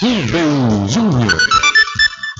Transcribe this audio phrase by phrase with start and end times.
[0.00, 1.40] Rubem Júnior.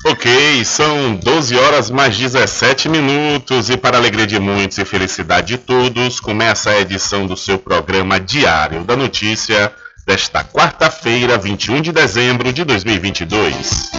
[0.06, 5.58] Ok, são 12 horas mais 17 minutos e para alegria de muitos e felicidade de
[5.58, 9.73] todos, começa a edição do seu programa Diário da Notícia
[10.05, 13.90] desta quarta-feira, 21 de dezembro de 2022.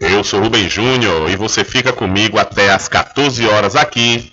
[0.00, 4.32] Eu sou Rubem Júnior e você fica comigo até às 14 horas aqui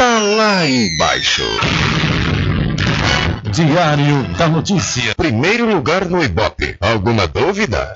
[0.00, 1.42] tá lá embaixo.
[3.52, 5.14] Diário da Notícia.
[5.14, 6.74] Primeiro lugar no Ibope.
[6.80, 7.92] Alguma dúvida?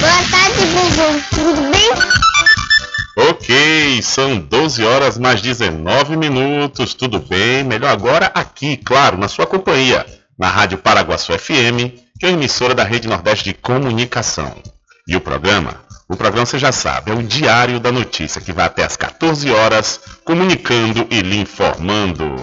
[0.00, 1.22] Boa tarde, Bubu.
[1.30, 3.30] Tudo bem?
[3.30, 6.92] Ok, são 12 horas mais 19 minutos.
[6.92, 7.64] Tudo bem?
[7.64, 10.04] Melhor agora aqui, claro, na sua companhia,
[10.38, 14.54] na Rádio Paraguaçu FM, que é a emissora da Rede Nordeste de Comunicação.
[15.08, 15.80] E o programa
[16.14, 19.50] o programa você já sabe, é o Diário da Notícia, que vai até às 14
[19.50, 22.36] horas, comunicando e lhe informando.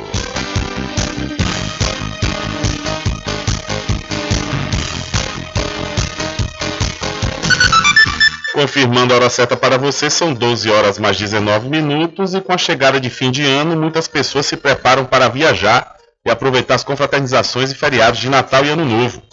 [8.54, 12.58] Confirmando a hora certa para você, são 12 horas mais 19 minutos e com a
[12.58, 15.96] chegada de fim de ano, muitas pessoas se preparam para viajar
[16.26, 19.24] e aproveitar as confraternizações e feriados de Natal e Ano Novo.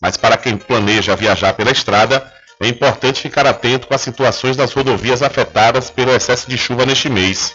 [0.00, 4.72] Mas para quem planeja viajar pela estrada, é importante ficar atento com as situações das
[4.72, 7.54] rodovias afetadas pelo excesso de chuva neste mês.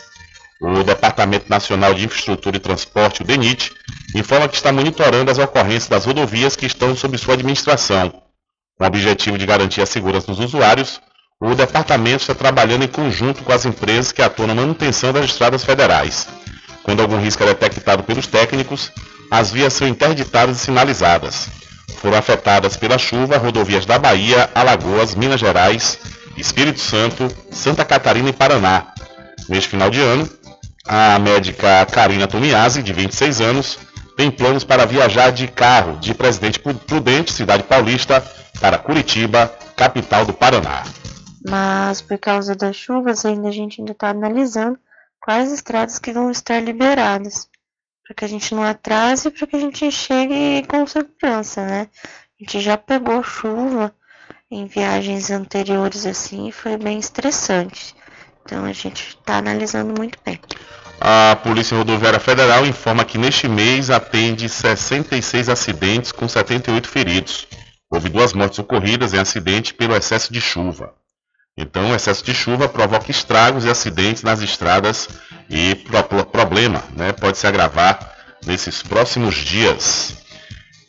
[0.62, 3.72] O Departamento Nacional de Infraestrutura e Transporte, o DENIT,
[4.16, 8.22] informa que está monitorando as ocorrências das rodovias que estão sob sua administração.
[8.78, 11.02] Com o objetivo de garantir a segurança dos usuários,
[11.40, 15.64] o departamento está trabalhando em conjunto com as empresas que atuam na manutenção das estradas
[15.64, 16.28] federais.
[16.84, 18.92] Quando algum risco é detectado pelos técnicos,
[19.32, 21.48] as vias são interditadas e sinalizadas.
[22.02, 26.00] Foram afetadas pela chuva rodovias da Bahia, Alagoas, Minas Gerais,
[26.36, 28.88] Espírito Santo, Santa Catarina e Paraná.
[29.48, 30.28] Neste final de ano,
[30.88, 33.78] a médica Karina Tomiasi, de 26 anos,
[34.18, 38.24] tem planos para viajar de carro de Presidente Prudente, cidade paulista,
[38.60, 40.82] para Curitiba, capital do Paraná.
[41.48, 44.80] Mas por causa das chuvas, ainda a gente ainda está analisando
[45.20, 47.48] quais estradas que vão estar liberadas
[48.04, 51.88] para que a gente não atrase para que a gente chegue com segurança, né?
[52.40, 53.94] A gente já pegou chuva
[54.50, 57.96] em viagens anteriores assim e foi bem estressante.
[58.44, 60.40] Então a gente está analisando muito bem.
[61.00, 67.48] A Polícia Rodoviária Federal informa que neste mês atende 66 acidentes com 78 feridos.
[67.90, 70.94] Houve duas mortes ocorridas em acidente pelo excesso de chuva.
[71.58, 75.10] Então, o excesso de chuva provoca estragos e acidentes nas estradas
[75.52, 78.16] e pro problema né, pode se agravar
[78.46, 80.16] nesses próximos dias.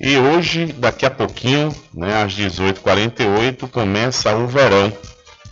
[0.01, 4.93] E hoje, daqui a pouquinho, né, às 18h48, começa o verão.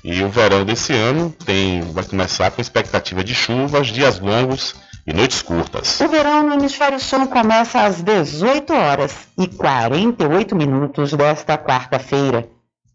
[0.02, 4.74] E o verão desse ano tem, vai começar com expectativa de chuvas, dias longos
[5.06, 6.00] e noites curtas.
[6.00, 12.48] O verão no hemisfério sul começa às 18 horas e 48 minutos desta quarta-feira.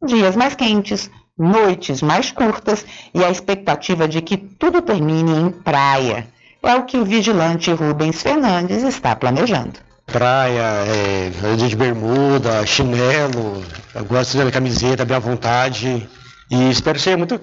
[0.04, 6.28] Dias mais quentes, noites mais curtas e a expectativa de que tudo termine em praia.
[6.64, 9.80] É o que o vigilante Rubens Fernandes está planejando.
[10.08, 16.08] Praia, é, de bermuda, chinelo, eu gosto de camiseta bem à vontade
[16.50, 17.40] e espero ser muito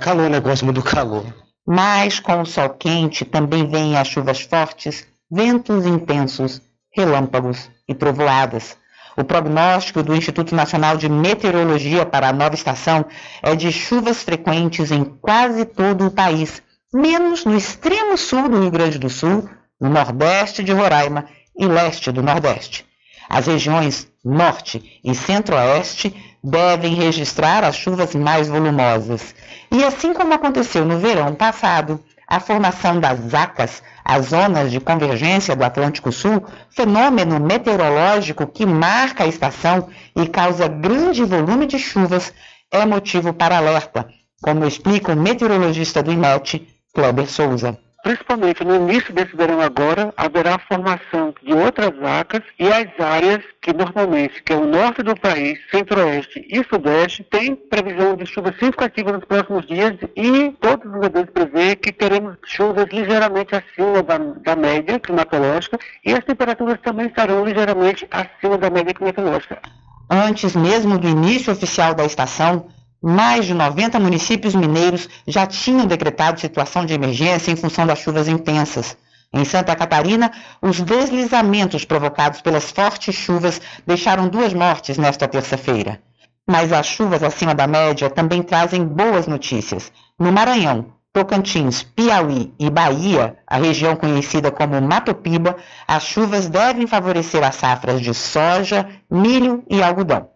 [0.00, 0.40] calor, né?
[0.40, 1.24] Gosto muito do calor.
[1.66, 6.60] Mas com o sol quente também vêm as chuvas fortes, ventos intensos,
[6.94, 8.76] relâmpagos e trovoadas.
[9.16, 13.06] O prognóstico do Instituto Nacional de Meteorologia para a nova estação
[13.42, 18.70] é de chuvas frequentes em quase todo o país, menos no extremo sul do Rio
[18.70, 19.48] Grande do Sul,
[19.80, 21.26] no nordeste de Roraima
[21.58, 22.84] e leste do Nordeste.
[23.28, 29.34] As regiões norte e centro-oeste devem registrar as chuvas mais volumosas.
[29.72, 35.56] E assim como aconteceu no verão passado, a formação das ACAS as zonas de convergência
[35.56, 42.32] do Atlântico Sul, fenômeno meteorológico que marca a estação e causa grande volume de chuvas,
[42.70, 44.08] é motivo para alerta,
[44.40, 47.76] como explica o meteorologista do INET, Kleber Souza
[48.06, 53.42] principalmente no início desse verão agora, haverá a formação de outras vacas e as áreas
[53.60, 58.52] que normalmente, que é o norte do país, centro-oeste e sudeste, tem previsão de chuva
[58.52, 64.18] significativa nos próximos dias e todos os modelos prevê que teremos chuvas ligeiramente acima da,
[64.18, 69.60] da média climatológica e as temperaturas também estarão ligeiramente acima da média climatológica.
[70.08, 72.68] Antes mesmo do início oficial da estação,
[73.06, 78.26] mais de 90 municípios mineiros já tinham decretado situação de emergência em função das chuvas
[78.26, 78.96] intensas.
[79.32, 86.00] Em Santa Catarina, os deslizamentos provocados pelas fortes chuvas deixaram duas mortes nesta terça-feira.
[86.48, 89.92] Mas as chuvas acima da média também trazem boas notícias.
[90.18, 96.88] No Maranhão, Tocantins, Piauí e Bahia, a região conhecida como Mato Piba, as chuvas devem
[96.88, 100.28] favorecer as safras de soja, milho e algodão.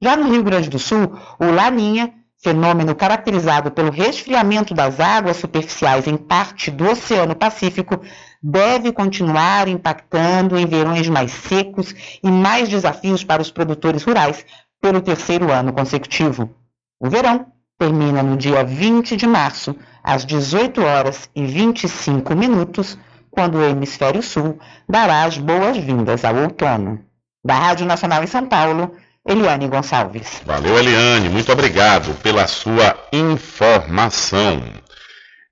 [0.00, 6.06] Já no Rio Grande do Sul, o Laninha, fenômeno caracterizado pelo resfriamento das águas superficiais
[6.06, 8.00] em parte do Oceano Pacífico,
[8.42, 14.46] deve continuar impactando em verões mais secos e mais desafios para os produtores rurais
[14.80, 16.54] pelo terceiro ano consecutivo.
[17.00, 17.46] O verão
[17.78, 22.98] termina no dia 20 de março, às 18 horas e 25 minutos,
[23.30, 27.00] quando o Hemisfério Sul dará as boas-vindas ao outono.
[27.44, 28.92] Da Rádio Nacional em São Paulo,
[29.26, 30.42] Eliane Gonçalves.
[30.44, 31.28] Valeu, Eliane.
[31.28, 34.62] Muito obrigado pela sua informação.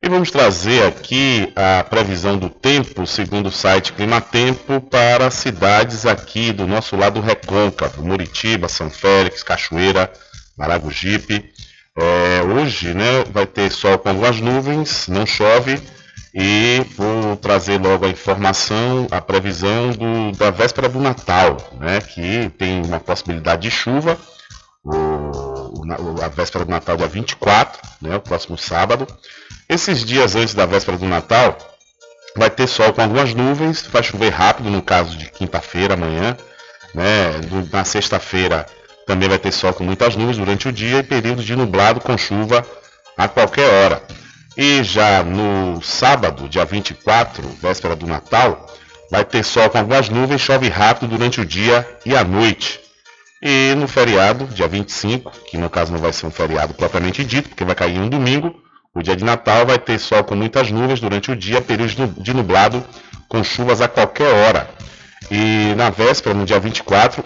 [0.02, 6.52] E vamos trazer aqui a previsão do tempo, segundo o site Climatempo, para cidades aqui
[6.52, 10.12] do nosso lado recôncavo, Muritiba, São Félix, Cachoeira,
[10.56, 11.50] Maragogipe,
[11.98, 15.80] é, hoje né, vai ter sol com algumas nuvens, não chove,
[16.38, 22.50] e vou trazer logo a informação, a previsão do, da véspera do Natal, né, que
[22.58, 24.18] tem uma possibilidade de chuva,
[24.84, 25.82] o,
[26.22, 29.06] a véspera do Natal dia 24, né, o próximo sábado.
[29.66, 31.56] Esses dias antes da véspera do Natal,
[32.36, 36.36] vai ter sol com algumas nuvens, vai chover rápido no caso de quinta-feira, amanhã,
[36.94, 37.30] né,
[37.72, 38.66] na sexta-feira
[39.06, 42.18] também vai ter sol com muitas nuvens durante o dia e períodos de nublado com
[42.18, 42.62] chuva
[43.16, 44.02] a qualquer hora.
[44.56, 48.66] E já no sábado, dia 24, véspera do Natal,
[49.10, 52.80] vai ter sol com algumas nuvens, chove rápido durante o dia e a noite.
[53.42, 57.50] E no feriado, dia 25, que no caso não vai ser um feriado propriamente dito,
[57.50, 58.54] porque vai cair um domingo,
[58.94, 62.32] o dia de Natal vai ter sol com muitas nuvens durante o dia, períodos de
[62.32, 62.82] nublado
[63.28, 64.70] com chuvas a qualquer hora.
[65.30, 67.22] E na véspera, no dia 24,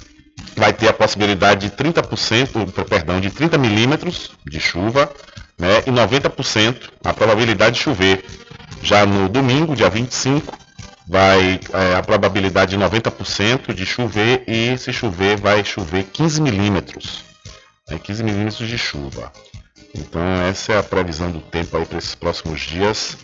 [0.56, 5.12] vai ter a possibilidade de 30%, perdão, de 30 milímetros de chuva
[5.60, 8.24] né, e 90% a probabilidade de chover.
[8.82, 10.56] Já no domingo, dia 25,
[11.06, 17.24] vai é, a probabilidade de 90% de chover e se chover vai chover 15 milímetros.
[17.88, 19.30] Né, 15 milímetros de chuva.
[19.94, 23.16] Então essa é a previsão do tempo aí para esses próximos dias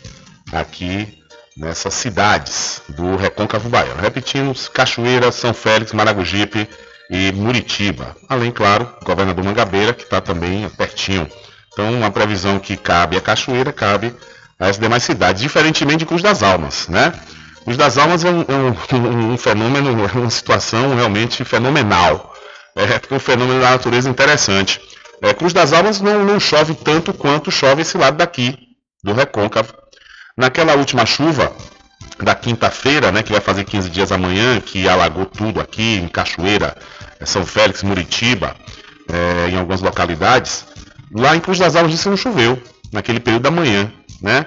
[0.53, 1.23] aqui
[1.57, 4.01] nessas cidades do Recôncavo Baiano.
[4.01, 6.69] Repetindo, Cachoeira, São Félix, Maragogipe,
[7.11, 8.17] e Muritiba.
[8.29, 11.29] Além, claro, governador Mangabeira, que está também pertinho.
[11.77, 14.15] Então, uma previsão que cabe à Cachoeira, cabe
[14.59, 17.13] às demais cidades, diferentemente de Cruz das Almas, né?
[17.65, 18.55] Cruz das Almas é um, é
[18.97, 22.33] um, um fenômeno, é uma situação realmente fenomenal.
[22.75, 24.81] É um fenômeno da natureza interessante.
[25.21, 28.57] É, Cruz das Almas não, não chove tanto quanto chove esse lado daqui,
[29.05, 29.75] do recôncavo.
[30.35, 31.55] Naquela última chuva,
[32.23, 36.75] da quinta-feira, né, que vai fazer 15 dias amanhã, que alagou tudo aqui em Cachoeira,
[37.21, 38.57] é, São Félix, Muritiba,
[39.13, 40.65] é, em algumas localidades,
[41.13, 42.61] lá em Cruz das Almas disse não choveu,
[42.93, 44.47] naquele período da manhã, né?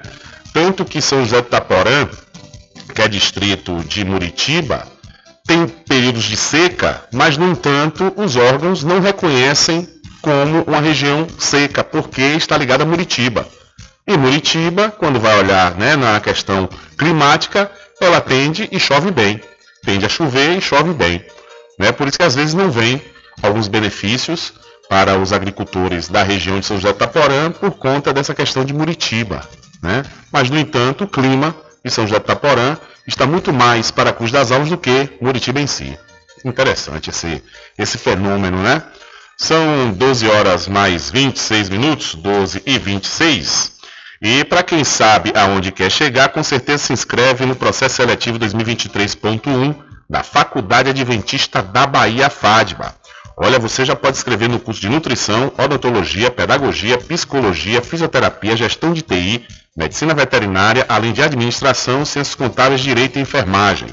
[0.54, 2.08] Tanto que São José de Itaporã,
[2.94, 4.88] que é distrito de Muritiba,
[5.46, 9.88] tem períodos de seca, mas no entanto os órgãos não reconhecem
[10.22, 13.48] como uma região seca, porque está ligada a Muritiba.
[14.08, 19.40] E Muritiba, quando vai olhar né, na questão climática, ela tende e chove bem.
[19.84, 21.24] Tende a chover e chove bem.
[21.78, 21.92] Né?
[21.92, 23.02] Por isso que às vezes não vem
[23.42, 24.54] alguns benefícios
[24.90, 28.74] para os agricultores da região de São José de Itaporã por conta dessa questão de
[28.74, 29.48] Muritiba.
[29.84, 30.04] Né?
[30.32, 31.56] Mas, no entanto, o clima
[31.86, 32.76] de São José de Itaporã
[33.08, 35.98] está muito mais para a Cruz das Almas do que Muritiba em si.
[36.44, 37.44] Interessante esse,
[37.78, 38.82] esse fenômeno, né?
[39.38, 43.74] São 12 horas mais 26 minutos, 12 e 26.
[44.22, 49.76] E para quem sabe aonde quer chegar, com certeza se inscreve no processo seletivo 2023.1
[50.10, 52.99] da Faculdade Adventista da Bahia FADBA.
[53.42, 59.02] Olha, você já pode escrever no curso de nutrição, odontologia, pedagogia, psicologia, fisioterapia, gestão de
[59.02, 63.88] TI, medicina veterinária, além de administração, ciências contábeis, direito e enfermagem.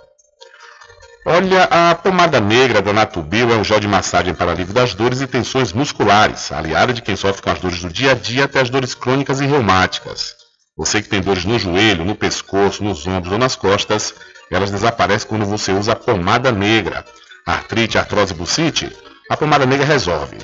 [1.26, 5.22] Olha, a pomada negra da Natubio é um gel de massagem para alívio das dores
[5.22, 8.60] e tensões musculares, aliada de quem sofre com as dores do dia a dia até
[8.60, 10.34] as dores crônicas e reumáticas.
[10.76, 14.12] Você que tem dores no joelho, no pescoço, nos ombros ou nas costas,
[14.50, 17.02] elas desaparecem quando você usa a pomada negra.
[17.46, 18.92] Artrite, artrose, bucite?
[19.30, 20.36] A pomada negra resolve.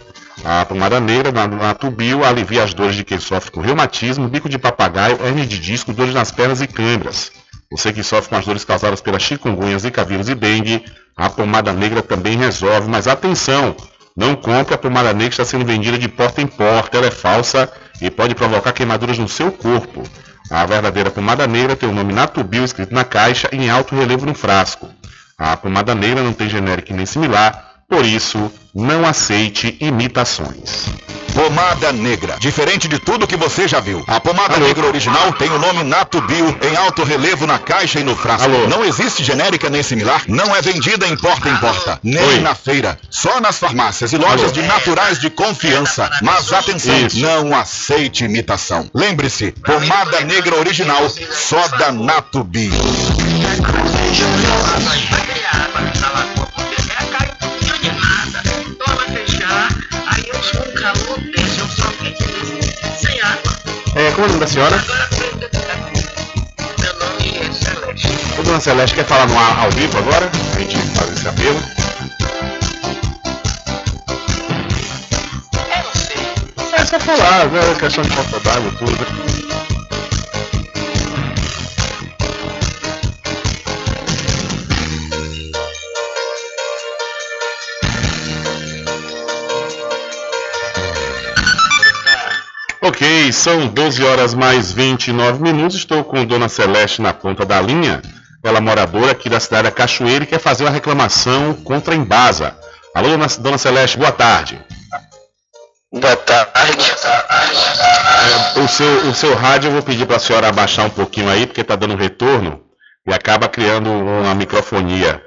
[0.43, 4.49] A pomada negra na, na tubio alivia as dores de quem sofre com reumatismo, bico
[4.49, 7.31] de papagaio, hernia de disco, dores nas pernas e câimbras.
[7.73, 10.85] Você que sofre com as dores causadas pela chikungunya, zika vírus e dengue,
[11.17, 13.77] a pomada negra também resolve, mas atenção!
[14.17, 16.99] Não compre a pomada negra que está sendo vendida de porta em porta.
[16.99, 17.73] Ela é falsa
[18.03, 20.03] e pode provocar queimaduras no seu corpo.
[20.51, 24.35] A verdadeira pomada negra tem o nome Natubio escrito na caixa em alto relevo no
[24.35, 24.91] frasco.
[25.39, 30.87] A pomada negra não tem genérico nem similar, por isso, não aceite imitações.
[31.35, 32.37] Pomada negra.
[32.41, 34.03] Diferente de tudo que você já viu.
[34.07, 34.67] A pomada Alô?
[34.67, 38.45] negra original tem o nome Nato Bio em alto relevo na caixa e no frasco.
[38.45, 38.67] Alô?
[38.69, 40.23] Não existe genérica nem similar.
[40.29, 42.01] Não é vendida em porta em porta.
[42.03, 42.41] Nem Oi.
[42.41, 42.99] na feira.
[43.11, 44.53] Só nas farmácias e lojas Alô?
[44.53, 46.11] de naturais de confiança.
[46.23, 47.21] Mas atenção, Isso.
[47.21, 48.91] não aceite imitação.
[48.95, 52.73] Lembre-se, pomada negra original só da Nato Bio.
[64.11, 64.77] É, como é o nome da senhora?
[68.39, 70.29] Ô, dona Celeste, quer falar no ar ao vivo agora?
[70.57, 71.63] A gente faz esse apelo.
[76.73, 77.61] É só falar, né?
[77.79, 79.60] Questão de falta d'água, tudo.
[92.83, 95.77] Ok, são 12 horas mais 29 minutos.
[95.77, 98.01] Estou com Dona Celeste na ponta da linha.
[98.43, 101.97] Ela é moradora aqui da cidade da Cachoeira e quer fazer uma reclamação contra a
[101.97, 102.57] Embasa.
[102.95, 103.09] Alô,
[103.39, 104.59] dona, Celeste, boa tarde.
[105.93, 106.51] Boa tarde.
[108.57, 111.29] É, o, seu, o seu rádio eu vou pedir para a senhora abaixar um pouquinho
[111.29, 112.63] aí, porque está dando retorno
[113.07, 115.23] e acaba criando uma microfonia.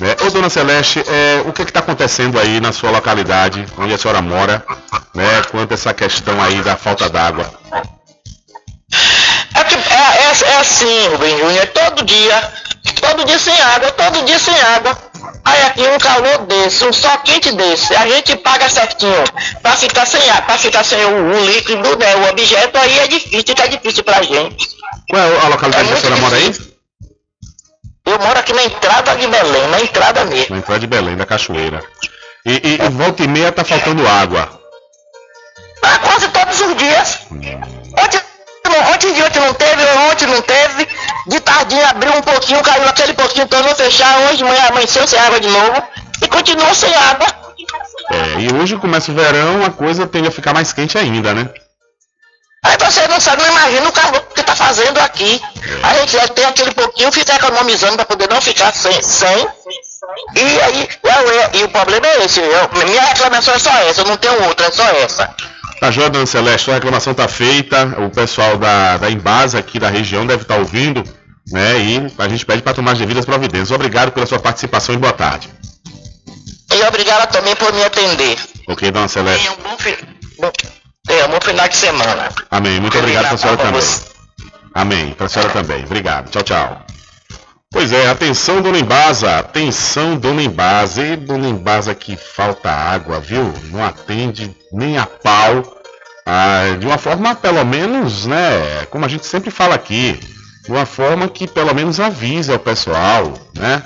[0.00, 0.16] Né?
[0.22, 4.22] Ô, dona Celeste, é, o que está acontecendo aí na sua localidade, onde a senhora
[4.22, 4.64] mora,
[5.14, 7.52] né, quanto a essa questão aí da falta d'água?
[9.54, 12.52] É, é, é- é assim, Rubem Júnior, todo dia,
[13.00, 14.96] todo dia sem água, todo dia sem água.
[15.44, 19.24] Aí aqui um calor desse, um sol quente desse, a gente paga certinho
[19.62, 23.06] pra ficar sem água, pra ficar sem o, o líquido, né, o objeto, aí é
[23.06, 24.66] difícil, tá difícil pra gente.
[25.10, 26.69] Qual é a localidade que a senhora mora aí?
[28.10, 30.54] Eu moro aqui na entrada de Belém, na entrada mesmo.
[30.54, 31.80] Na entrada de Belém, da Cachoeira.
[32.44, 34.48] E, e, e volta e meia tá faltando água.
[35.82, 37.18] Ah, quase todos os dias.
[37.30, 38.20] Ontem,
[38.64, 40.88] não- ontem de ontem não teve, ontem não teve.
[41.28, 44.18] De tardinha abriu um pouquinho, caiu aquele pouquinho, tornou fechar.
[44.26, 45.82] Hoje de manhã amanheceu sem água de novo.
[46.22, 47.26] E continuou sem água.
[48.10, 51.48] É, e hoje começa o verão, a coisa tende a ficar mais quente ainda, né?
[52.62, 55.40] Aí você não sabe, não imagina o calor que tá fazendo aqui.
[55.82, 59.00] A gente já tem aquele pouquinho, fica economizando para poder não ficar sem.
[59.02, 59.46] sem.
[60.36, 60.88] E aí,
[61.54, 62.40] e, e o problema é esse.
[62.40, 65.34] Eu, minha reclamação é só essa, eu não tenho outra, é só essa.
[65.80, 67.86] Tá joia, dona Celeste, sua reclamação tá feita.
[68.04, 71.02] O pessoal da, da Embasa aqui da região deve estar ouvindo,
[71.50, 71.78] né?
[71.78, 73.70] E a gente pede para tomar as devidas providências.
[73.70, 75.48] Obrigado pela sua participação e boa tarde.
[76.72, 78.38] E obrigado também por me atender.
[78.68, 79.44] Ok, dona Celeste?
[79.48, 79.98] Tenha um bom, fi-
[80.38, 80.52] bom,
[81.06, 82.28] tenha um bom final de semana.
[82.50, 82.80] Amém.
[82.80, 83.80] Muito obrigado para a senhora também.
[83.80, 84.10] você.
[84.74, 85.12] Amém.
[85.12, 85.84] Para a senhora também.
[85.84, 86.30] Obrigado.
[86.30, 86.86] Tchau, tchau.
[87.72, 89.38] Pois é, atenção, dona Embasa.
[89.38, 91.02] Atenção, dona Embasa.
[91.02, 93.52] E dona Embasa que falta água, viu?
[93.70, 95.78] Não atende nem a pau.
[96.26, 98.86] Ah, de uma forma, pelo menos, né?
[98.90, 100.18] Como a gente sempre fala aqui.
[100.64, 103.82] De uma forma que pelo menos avisa o pessoal, né?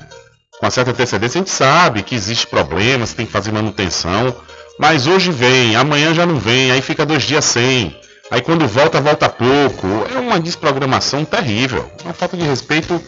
[0.59, 4.35] Com uma certa antecedência, a gente sabe que existe problemas, tem que fazer manutenção.
[4.79, 7.97] Mas hoje vem, amanhã já não vem, aí fica dois dias sem.
[8.31, 9.87] Aí quando volta, volta pouco.
[10.13, 11.89] É uma desprogramação terrível.
[12.05, 13.01] Uma falta de respeito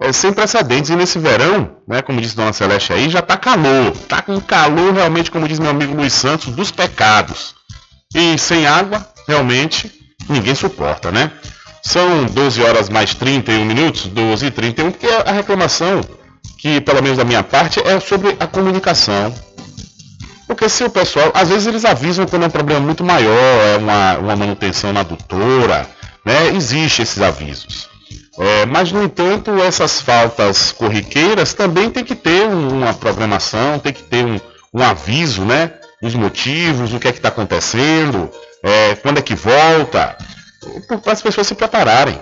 [0.00, 0.90] é, sem precedentes.
[0.90, 3.92] E nesse verão, né, como disse Dona Celeste aí, já tá calor.
[4.08, 7.54] Tá com calor realmente, como diz meu amigo Luiz Santos, dos pecados.
[8.14, 9.92] E sem água, realmente,
[10.28, 11.30] ninguém suporta, né?
[11.82, 16.00] São 12 horas mais 31 minutos, 12 e 31, porque a reclamação,
[16.58, 19.34] que pelo menos da minha parte, é sobre a comunicação.
[20.50, 23.32] Porque se o pessoal, às vezes eles avisam quando é um problema muito maior,
[23.72, 25.88] é uma, uma manutenção na adutora,
[26.26, 26.48] né?
[26.48, 27.88] Existem esses avisos.
[28.36, 33.92] É, mas, no entanto, essas faltas corriqueiras também tem que ter um- uma programação, tem
[33.92, 34.40] que ter um,
[34.74, 35.70] um aviso, né?
[36.02, 38.28] Dos motivos, o que é que está acontecendo,
[38.64, 40.16] é, quando é que volta,
[41.00, 42.20] para as pessoas se prepararem.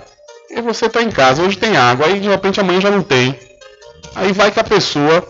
[0.51, 3.35] E você está em casa, hoje tem água, aí de repente amanhã já não tem.
[4.13, 5.27] Aí vai que a pessoa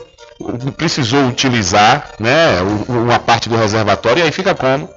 [0.77, 4.89] precisou utilizar né, uma parte do reservatório e aí fica como?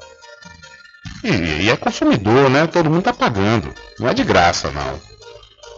[1.25, 2.67] E, e é consumidor, né?
[2.67, 3.73] Todo mundo está pagando.
[3.99, 5.01] Não é de graça, não.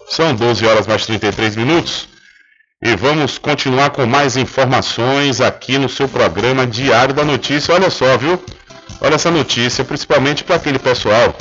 [0.09, 2.09] São 12 horas mais 33 minutos.
[2.83, 7.75] E vamos continuar com mais informações aqui no seu programa Diário da Notícia.
[7.75, 8.43] Olha só, viu?
[9.01, 11.35] Olha essa notícia, principalmente para aquele pessoal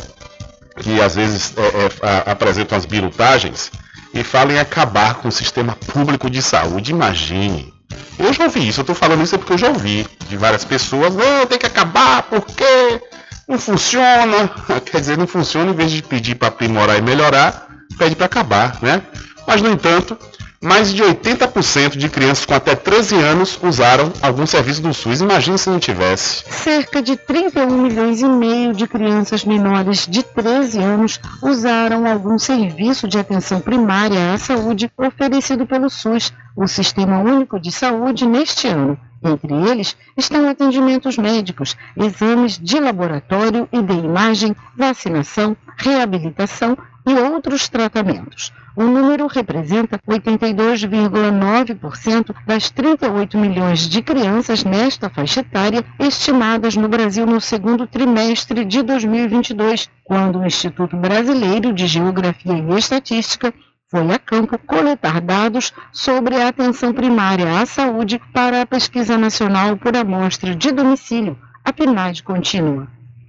[0.79, 1.61] que às vezes é,
[2.07, 3.71] é, apresentam as birutagens
[4.13, 6.91] e falam em acabar com o sistema público de saúde.
[6.91, 7.72] Imagine.
[8.17, 11.15] Eu já ouvi isso, eu tô falando isso porque eu já ouvi de várias pessoas,
[11.15, 13.01] não, tem que acabar, porque
[13.47, 14.49] não funciona.
[14.85, 18.77] Quer dizer, não funciona, em vez de pedir para aprimorar e melhorar, pede para acabar,
[18.81, 19.01] né?
[19.47, 20.17] Mas, no entanto,
[20.63, 25.19] mais de 80% de crianças com até 13 anos usaram algum serviço do SUS.
[25.19, 26.45] Imagina se não tivesse.
[26.49, 33.09] Cerca de 31 milhões e meio de crianças menores de 13 anos usaram algum serviço
[33.09, 38.97] de atenção primária à saúde oferecido pelo SUS, o Sistema Único de Saúde, neste ano.
[39.23, 47.69] Entre eles estão atendimentos médicos, exames de laboratório e de imagem, vacinação, reabilitação e outros
[47.69, 48.51] tratamentos.
[48.75, 57.23] O número representa 82,9% das 38 milhões de crianças nesta faixa etária estimadas no Brasil
[57.25, 63.53] no segundo trimestre de 2022, quando o Instituto Brasileiro de Geografia e Estatística
[63.93, 69.77] foi a campo coletar dados sobre a atenção primária à saúde para a Pesquisa Nacional
[69.77, 72.87] por Amostra de Domicílio, a PNAD contínua.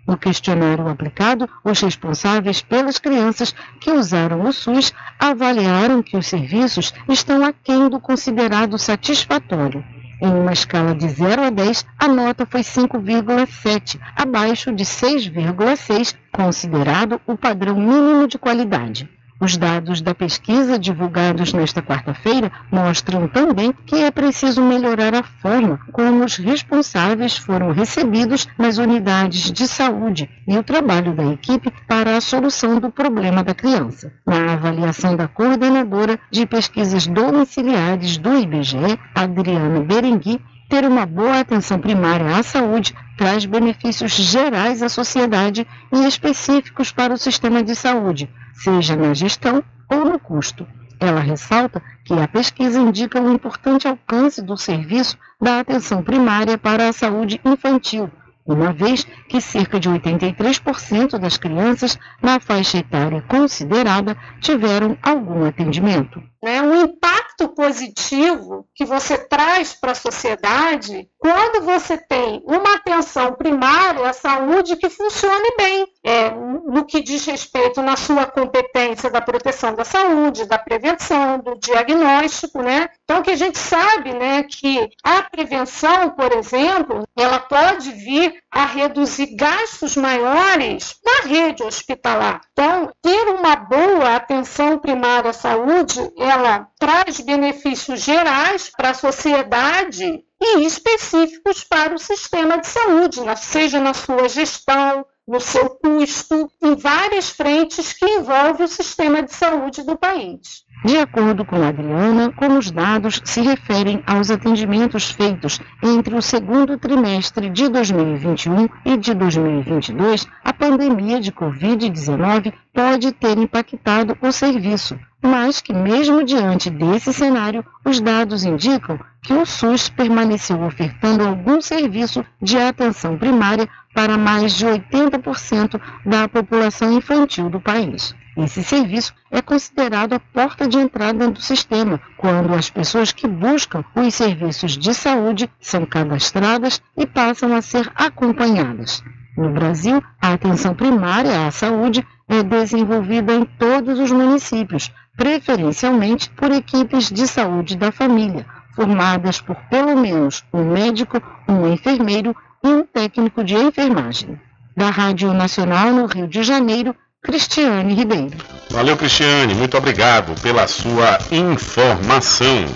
[0.08, 6.94] No questionário aplicado, os responsáveis pelas crianças que usaram o SUS avaliaram que os serviços
[7.10, 9.84] estão aquém do considerado satisfatório.
[10.18, 17.20] Em uma escala de 0 a 10, a nota foi 5,7, abaixo de 6,6, considerado
[17.26, 19.06] o padrão mínimo de qualidade.
[19.44, 25.78] Os dados da pesquisa divulgados nesta quarta-feira mostram também que é preciso melhorar a forma
[25.92, 32.16] como os responsáveis foram recebidos nas unidades de saúde e o trabalho da equipe para
[32.16, 34.10] a solução do problema da criança.
[34.26, 41.78] Na avaliação da coordenadora de pesquisas domiciliares do IBGE, Adriana Berengui, ter uma boa atenção
[41.78, 48.28] primária à saúde traz benefícios gerais à sociedade e específicos para o sistema de saúde,
[48.54, 50.66] seja na gestão ou no custo.
[50.98, 56.88] Ela ressalta que a pesquisa indica o importante alcance do serviço da atenção primária para
[56.88, 58.10] a saúde infantil,
[58.46, 66.22] uma vez que cerca de 83% das crianças na faixa etária considerada tiveram algum atendimento.
[66.44, 66.60] Né?
[66.60, 74.06] Um impacto positivo que você traz para a sociedade quando você tem uma atenção primária
[74.06, 79.74] à saúde que funcione bem, é, no que diz respeito na sua competência da proteção
[79.74, 82.90] da saúde, da prevenção, do diagnóstico, né?
[83.04, 88.66] Então que a gente sabe, né, que a prevenção, por exemplo, ela pode vir a
[88.66, 92.40] reduzir gastos maiores na rede hospitalar.
[92.52, 100.22] Então, ter uma boa atenção primária à saúde, ela traz benefícios gerais para a sociedade
[100.40, 106.76] e específicos para o sistema de saúde, seja na sua gestão, no seu custo, em
[106.76, 110.62] várias frentes que envolvem o sistema de saúde do país.
[110.84, 116.76] De acordo com Adriana, como os dados se referem aos atendimentos feitos entre o segundo
[116.76, 124.98] trimestre de 2021 e de 2022, a pandemia de Covid-19 pode ter impactado o serviço,
[125.22, 131.62] mas que, mesmo diante desse cenário, os dados indicam que o SUS permaneceu ofertando algum
[131.62, 138.14] serviço de atenção primária para mais de 80% da população infantil do país.
[138.36, 143.84] Esse serviço é considerado a porta de entrada do sistema, quando as pessoas que buscam
[143.94, 149.04] os serviços de saúde são cadastradas e passam a ser acompanhadas.
[149.36, 156.50] No Brasil, a atenção primária à saúde é desenvolvida em todos os municípios, preferencialmente por
[156.50, 162.84] equipes de saúde da família, formadas por pelo menos um médico, um enfermeiro e um
[162.84, 164.40] técnico de enfermagem.
[164.76, 168.36] Da Rádio Nacional no Rio de Janeiro, Cristiane Ribeiro.
[168.68, 169.54] Valeu, Cristiane.
[169.54, 172.66] Muito obrigado pela sua informação.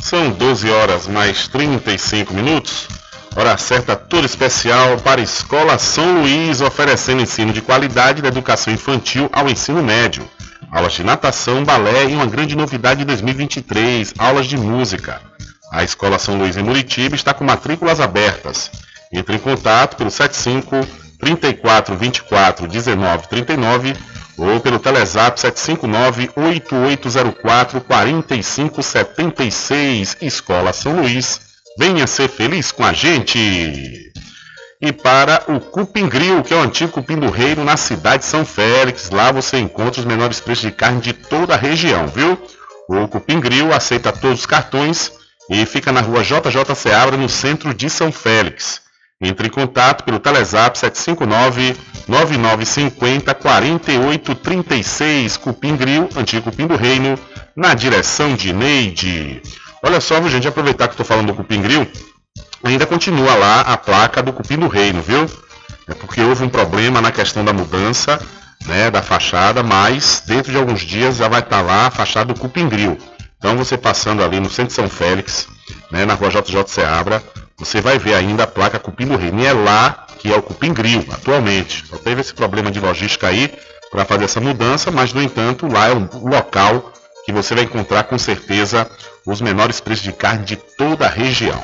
[0.00, 2.88] São 12 horas mais 35 minutos.
[3.36, 8.74] Hora certa toda especial para a Escola São Luís, oferecendo ensino de qualidade da educação
[8.74, 10.28] infantil ao ensino médio.
[10.72, 15.20] Aulas de natação, balé e uma grande novidade de 2023, aulas de música.
[15.72, 18.72] A Escola São Luís em Muritiba está com matrículas abertas.
[19.12, 23.96] Entre em contato pelo 75 34 24 19 39
[24.36, 31.40] ou pelo Telezap 759 8804 4576 Escola São Luís.
[31.78, 34.12] Venha ser feliz com a gente!
[34.82, 38.26] E para o Cupim Grill, que é o antigo Cupim do Reino na cidade de
[38.26, 39.08] São Félix.
[39.08, 42.38] Lá você encontra os menores preços de carne de toda a região, viu?
[42.86, 45.10] O Cupim Grill aceita todos os cartões
[45.48, 48.83] e fica na rua JJ Seabra, no centro de São Félix.
[49.24, 57.18] Entre em contato pelo Telezap 759 9950 4836 Cupim Grill, antigo Cupim do Reino,
[57.56, 59.40] na direção de Neide.
[59.82, 61.86] Olha só, viu, gente, aproveitar que estou falando do Cupim Grill,
[62.62, 65.26] ainda continua lá a placa do Cupim do Reino, viu?
[65.88, 68.20] É porque houve um problema na questão da mudança
[68.66, 72.40] né, da fachada, mas dentro de alguns dias já vai estar lá a fachada do
[72.40, 72.98] Cupim Grill.
[73.44, 75.46] Então você passando ali no centro de São Félix,
[75.90, 77.22] né, na rua JJ Seabra,
[77.58, 79.38] você vai ver ainda a placa Cupim do Reino.
[79.38, 81.84] E é lá que é o Cupim Grill, atualmente.
[81.86, 83.52] Só teve esse problema de logística aí
[83.90, 86.90] para fazer essa mudança, mas no entanto lá é um local
[87.26, 88.90] que você vai encontrar com certeza
[89.26, 91.62] os menores preços de carne de toda a região.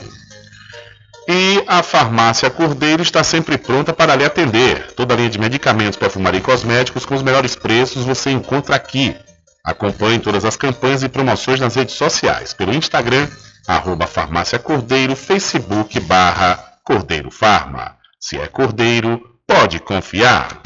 [1.27, 4.93] E a farmácia Cordeiro está sempre pronta para lhe atender.
[4.95, 9.16] Toda a linha de medicamentos, perfumaria e cosméticos com os melhores preços você encontra aqui.
[9.64, 13.29] Acompanhe todas as campanhas e promoções nas redes sociais, pelo Instagram,
[13.66, 17.96] arroba farmácia Cordeiro, Facebook barra Cordeiro Farma.
[18.18, 20.61] Se é Cordeiro, pode confiar.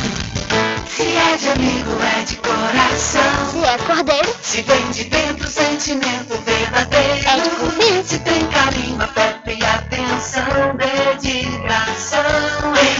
[0.87, 3.50] Se é de amigo, é de coração.
[3.50, 7.28] Se é cordeiro, Se vem de dentro, sentimento verdadeiro.
[7.28, 8.09] É de confiança.
[8.09, 12.20] Se tem carinho, afeto e atenção, dedicação.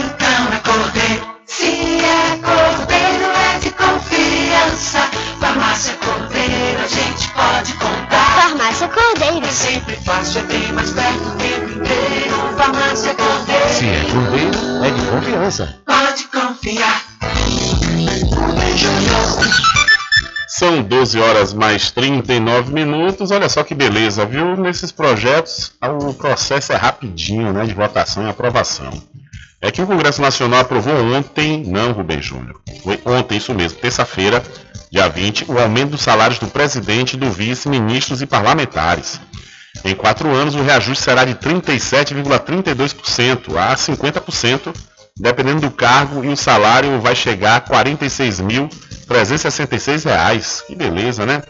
[0.03, 1.35] Então é cordeiro.
[1.45, 5.14] Se é cordeiro, é de confiança.
[5.55, 8.41] Farmácia Cordeiro, a gente pode contar.
[8.41, 9.45] farmácia cordeiro.
[9.45, 12.57] É sempre fácil, é bem mais perto o tempo inteiro.
[12.57, 13.69] Farmácia Cordeiro.
[13.69, 15.79] Se é cordeiro, é de confiança.
[15.85, 17.05] Pode confiar.
[20.49, 23.31] São 12 horas mais 39 minutos.
[23.31, 24.57] Olha só que beleza, viu?
[24.57, 27.65] Nesses projetos, o processo é rapidinho, né?
[27.65, 28.91] De votação e aprovação.
[29.65, 32.61] É que o Congresso Nacional aprovou ontem, não, Rubem Júnior.
[32.83, 34.43] Foi ontem, isso mesmo, terça-feira,
[34.91, 39.19] dia 20, o aumento dos salários do presidente, do vice, ministros e parlamentares.
[39.83, 44.71] Em quatro anos, o reajuste será de 37,32% a 50%,
[45.17, 50.63] dependendo do cargo, e o salário vai chegar a 46.366 reais.
[50.67, 51.41] Que beleza, né?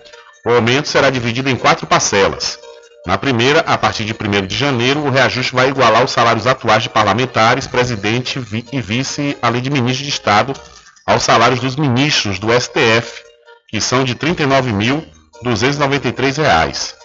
[0.45, 2.58] O aumento será dividido em quatro parcelas.
[3.06, 6.82] Na primeira, a partir de 1 de janeiro, o reajuste vai igualar os salários atuais
[6.82, 8.41] de parlamentares, presidente
[8.72, 10.54] e vice, além de ministro de Estado,
[11.06, 13.22] aos salários dos ministros do STF,
[13.70, 16.96] que são de 39.293 reais.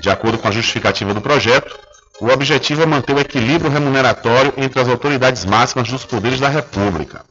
[0.00, 1.74] De acordo com a justificativa do projeto,
[2.20, 7.24] o objetivo é manter o equilíbrio remuneratório entre as autoridades máximas dos poderes da República.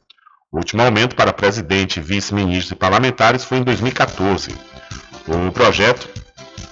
[0.51, 4.55] O último aumento para presidente, vice-ministros e parlamentares foi em 2014.
[5.27, 6.09] O projeto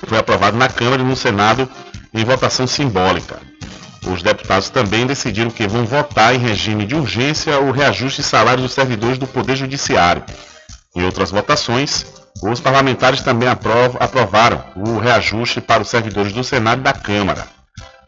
[0.07, 1.69] foi aprovado na Câmara e no Senado
[2.13, 3.39] em votação simbólica.
[4.05, 8.61] Os deputados também decidiram que vão votar em regime de urgência o reajuste de salários
[8.63, 10.23] dos servidores do Poder Judiciário.
[10.95, 12.05] Em outras votações,
[12.43, 17.47] os parlamentares também aprov- aprovaram o reajuste para os servidores do Senado e da Câmara.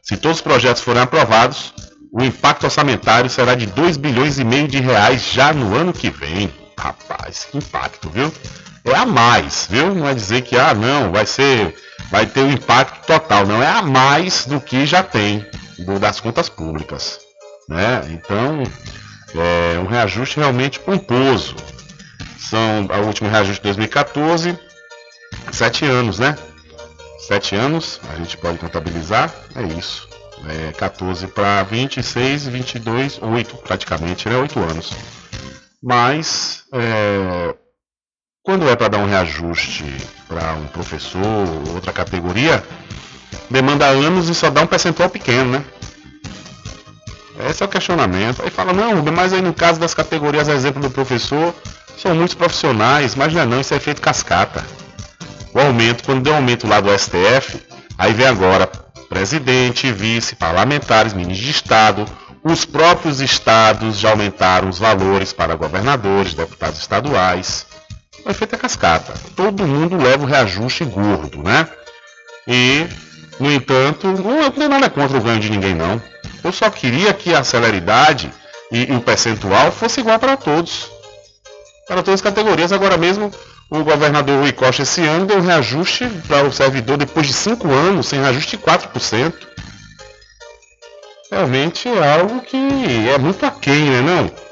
[0.04, 1.74] Se todos os projetos forem aprovados,
[2.14, 6.10] o impacto orçamentário será de 2 bilhões e meio de reais já no ano que
[6.10, 6.50] vem.
[6.80, 8.32] Rapaz, que impacto, viu?
[8.88, 9.94] É a mais, viu?
[9.94, 11.76] Não é dizer que ah, não, vai ser
[12.10, 15.46] vai ter um impacto total, não é a mais do que já tem
[15.78, 17.20] do- das contas públicas,
[17.68, 18.02] né?
[18.10, 18.64] Então,
[19.36, 21.56] é um reajuste realmente pomposo.
[22.40, 24.58] São a última reajuste de 2014,
[25.52, 26.38] sete anos, né?
[27.28, 30.08] Sete anos, a gente pode contabilizar, é isso.
[30.48, 34.38] É 14 para 26, 22, 8 praticamente, né?
[34.38, 34.92] 8 anos.
[35.84, 37.54] Mas, é,
[38.48, 39.84] quando é para dar um reajuste
[40.26, 42.64] para um professor ou outra categoria,
[43.50, 45.66] demanda anos e só dá um percentual pequeno, né?
[47.50, 48.42] Esse é o questionamento.
[48.42, 51.54] Aí fala, não, mas aí no caso das categorias, exemplo do professor,
[51.98, 54.66] são muitos profissionais, mas não é não, isso é feito cascata.
[55.54, 57.62] O aumento, quando deu aumento lá do STF,
[57.98, 58.66] aí vem agora
[59.10, 62.06] presidente, vice, parlamentares, ministros de Estado,
[62.42, 67.68] os próprios estados já aumentaram os valores para governadores, deputados estaduais.
[68.28, 69.14] Foi feita cascata.
[69.38, 71.66] Todo mundo leva o reajuste gordo, né?
[72.46, 72.86] E,
[73.40, 76.02] no entanto, não eu não tenho nada contra o ganho de ninguém, não.
[76.44, 78.30] Eu só queria que a celeridade
[78.70, 80.92] e, e o percentual fosse igual para todos.
[81.88, 82.74] Para todas as categorias.
[82.74, 83.32] Agora mesmo,
[83.70, 87.72] o governador Rui Costa esse ano deu um reajuste para o servidor depois de cinco
[87.72, 89.34] anos, sem reajuste de 4%.
[91.32, 92.58] Realmente é algo que
[93.08, 94.02] é muito aquém, né?
[94.02, 94.47] Não?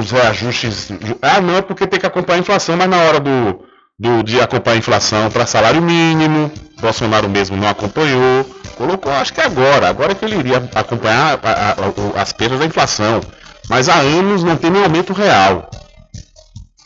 [0.00, 0.88] Os reajustes.
[1.22, 3.64] Ah, não, porque tem que acompanhar a inflação, mas na hora do,
[3.98, 8.44] do- de acompanhar a inflação para salário mínimo, Bolsonaro mesmo não acompanhou.
[8.76, 11.74] Colocou, acho que agora, agora que ele iria acompanhar a-
[12.18, 13.20] a- as perdas da inflação.
[13.68, 15.70] Mas há anos não tem nenhum aumento real.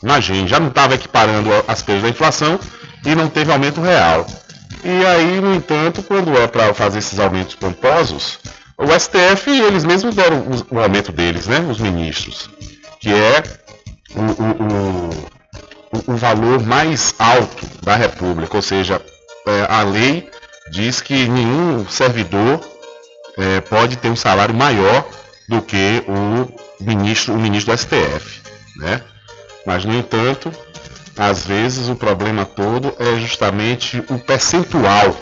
[0.03, 2.59] Imagine, já não estava equiparando as perdas da inflação
[3.05, 4.27] e não teve aumento real.
[4.85, 8.39] E aí, no entanto, quando é para fazer esses aumentos pomposos,
[8.79, 11.61] o STF, eles mesmos deram o aumento deles, né?
[11.71, 12.49] Os ministros.
[13.01, 13.43] Que é
[14.15, 15.13] o, o-
[16.09, 18.57] o- o- valor mais alto da República.
[18.57, 19.01] Ou seja,
[19.47, 20.29] é, a lei
[20.71, 22.61] diz que nenhum servidor
[23.39, 25.05] é, pode ter um salário maior
[25.49, 28.41] do que o ministro, o ministro do STF,
[28.77, 29.01] né?
[29.67, 30.51] Mas no entanto,
[31.17, 35.15] às vezes o problema todo é justamente o percentual.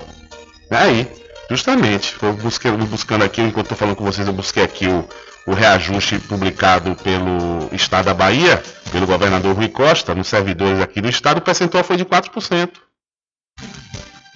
[0.70, 1.06] Aí,
[1.50, 5.06] justamente, eu busquei, buscando aqui, enquanto estou falando com vocês, eu busquei aqui o,
[5.46, 11.08] o reajuste publicado pelo Estado da Bahia, pelo governador Rui Costa, nos servidores aqui do
[11.08, 12.70] Estado, o percentual foi de 4%.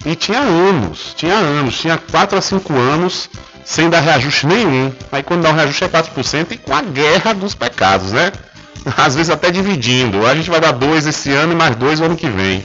[0.05, 3.27] E tinha anos, tinha anos, tinha 4 a 5 anos
[3.63, 4.93] sem dar reajuste nenhum.
[5.11, 8.31] Aí quando dá um reajuste é 4% e com a guerra dos pecados, né?
[8.95, 10.25] Às vezes até dividindo.
[10.27, 12.63] A gente vai dar dois esse ano e mais dois o ano que vem.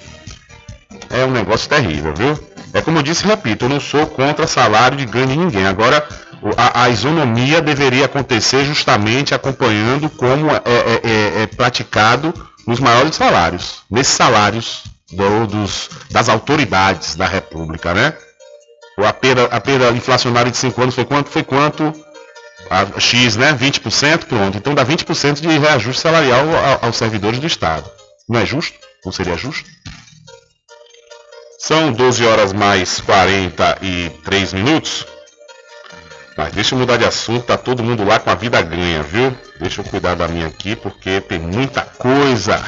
[1.09, 2.39] É um negócio terrível, viu?
[2.73, 5.67] É como eu disse, repito, eu não sou contra salário de ganho de ninguém.
[5.67, 6.07] Agora,
[6.57, 12.33] a, a isonomia deveria acontecer justamente acompanhando como é, é, é, é praticado
[12.67, 18.15] nos maiores salários, nesses salários do, dos, das autoridades da República, né?
[18.99, 21.31] A perda, a perda inflacionária de 5 anos foi quanto?
[21.31, 21.93] Foi quanto?
[22.69, 23.53] A X, né?
[23.53, 24.57] 20%, pronto.
[24.57, 26.45] Então dá 20% de reajuste salarial
[26.83, 27.91] aos servidores do Estado.
[28.29, 28.77] Não é justo?
[29.05, 29.69] Não seria justo?
[31.63, 35.07] São 12 horas mais 43 minutos.
[36.35, 39.37] Mas deixa eu mudar de assunto, tá todo mundo lá com a vida ganha, viu?
[39.61, 42.65] Deixa eu cuidar da minha aqui, porque tem muita coisa.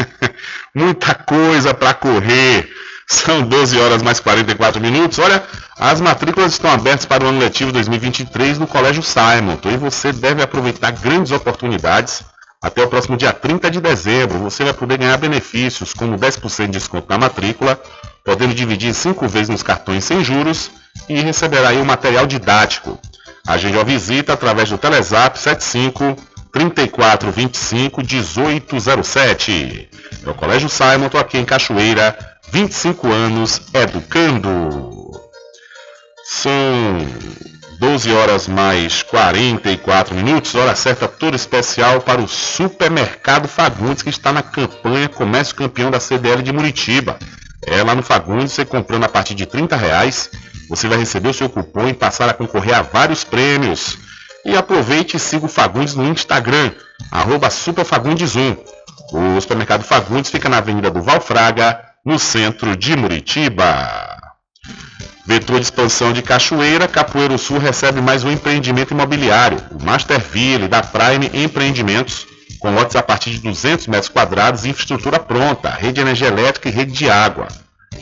[0.74, 2.66] muita coisa para correr.
[3.06, 5.18] São 12 horas mais 44 minutos.
[5.18, 5.44] Olha,
[5.78, 9.58] as matrículas estão abertas para o ano letivo 2023 no Colégio Simon.
[9.66, 12.24] E você deve aproveitar grandes oportunidades.
[12.64, 16.72] Até o próximo dia 30 de dezembro, você vai poder ganhar benefícios, como 10% de
[16.72, 17.78] desconto na matrícula,
[18.24, 20.70] podendo dividir 5 vezes nos cartões sem juros
[21.06, 22.98] e receberá aí o um material didático.
[23.46, 26.16] Agende a visita através do Telezap 75
[26.50, 29.90] 3425 1807.
[30.24, 32.16] É o Colégio Simon, estou aqui em Cachoeira,
[32.50, 35.10] 25 anos educando.
[36.24, 36.54] São
[37.84, 44.32] 12 horas mais 44 minutos, hora certa toda especial para o Supermercado Fagundes, que está
[44.32, 47.18] na campanha Comércio Campeão da CDL de Muritiba.
[47.66, 50.30] É lá no Fagundes, você comprando a partir de 30 reais,
[50.66, 53.98] você vai receber o seu cupom e passar a concorrer a vários prêmios.
[54.46, 56.72] E aproveite e siga o Fagundes no Instagram,
[57.10, 58.56] arroba superfagundes1.
[59.12, 64.14] O supermercado Fagundes fica na Avenida do Valfraga, no centro de Muritiba.
[65.26, 70.82] Vetor de expansão de Cachoeira, Capoeiro Sul recebe mais um empreendimento imobiliário, o Masterville da
[70.82, 72.26] Prime Empreendimentos,
[72.60, 76.68] com lotes a partir de 200 metros quadrados e infraestrutura pronta, rede de energia elétrica
[76.68, 77.48] e rede de água.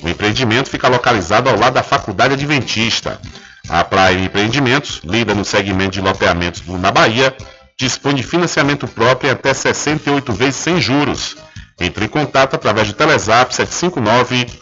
[0.02, 3.20] O empreendimento fica localizado ao lado da Faculdade Adventista.
[3.68, 7.36] A Prime Empreendimentos, líder no segmento de loteamentos na Bahia,
[7.78, 11.36] dispõe de financiamento próprio em até 68 vezes sem juros.
[11.80, 14.61] Entre em contato através do Telezap 759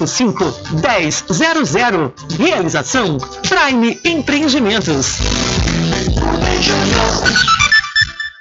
[0.07, 0.33] 1000.
[2.37, 5.17] Realização Prime Empreendimentos.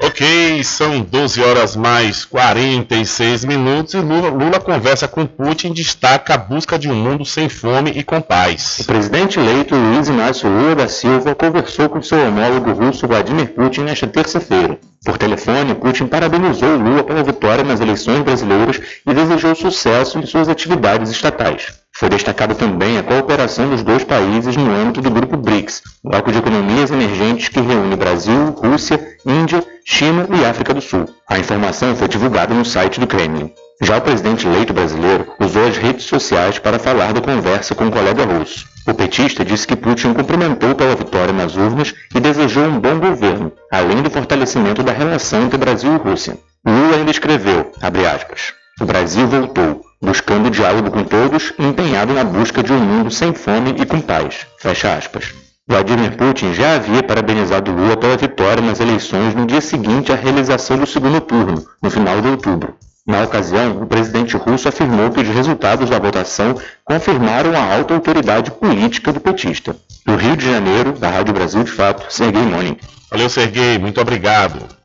[0.03, 6.35] Ok, são 12 horas mais 46 minutos e Lula, Lula, conversa com Putin e destaca
[6.35, 8.79] a busca de um mundo sem fome e com paz.
[8.81, 13.83] O presidente eleito Luiz Inácio Lula da Silva conversou com seu homólogo russo Vladimir Putin
[13.83, 14.79] nesta terça-feira.
[15.05, 20.49] Por telefone, Putin parabenizou Lula pela vitória nas eleições brasileiras e desejou sucesso em suas
[20.49, 21.80] atividades estatais.
[22.01, 26.39] Foi destacada também a cooperação dos dois países no âmbito do Grupo BRICS, bloco de
[26.39, 31.05] economias emergentes que reúne Brasil, Rússia, Índia, China e África do Sul.
[31.29, 33.53] A informação foi divulgada no site do Kremlin.
[33.83, 37.93] Já o presidente eleito brasileiro usou as redes sociais para falar da conversa com o
[37.93, 38.65] colega russo.
[38.89, 43.53] O petista disse que Putin cumprimentou pela vitória nas urnas e desejou um bom governo,
[43.71, 46.39] além do fortalecimento da relação entre Brasil e Rússia.
[46.67, 52.63] Lula ainda escreveu, aspas, o Brasil voltou, buscando diálogo com todos e empenhado na busca
[52.63, 54.47] de um mundo sem fome e com paz.
[54.59, 55.35] Fecha aspas.
[55.69, 60.79] Vladimir Putin já havia parabenizado Lula pela vitória nas eleições no dia seguinte à realização
[60.79, 62.75] do segundo turno, no final de outubro.
[63.07, 68.51] Na ocasião, o presidente russo afirmou que os resultados da votação confirmaram a alta autoridade
[68.51, 69.77] política do petista.
[70.07, 72.77] Do Rio de Janeiro, da Rádio Brasil de Fato, Sergei Monin.
[73.11, 74.80] Valeu, Sergei, muito obrigado.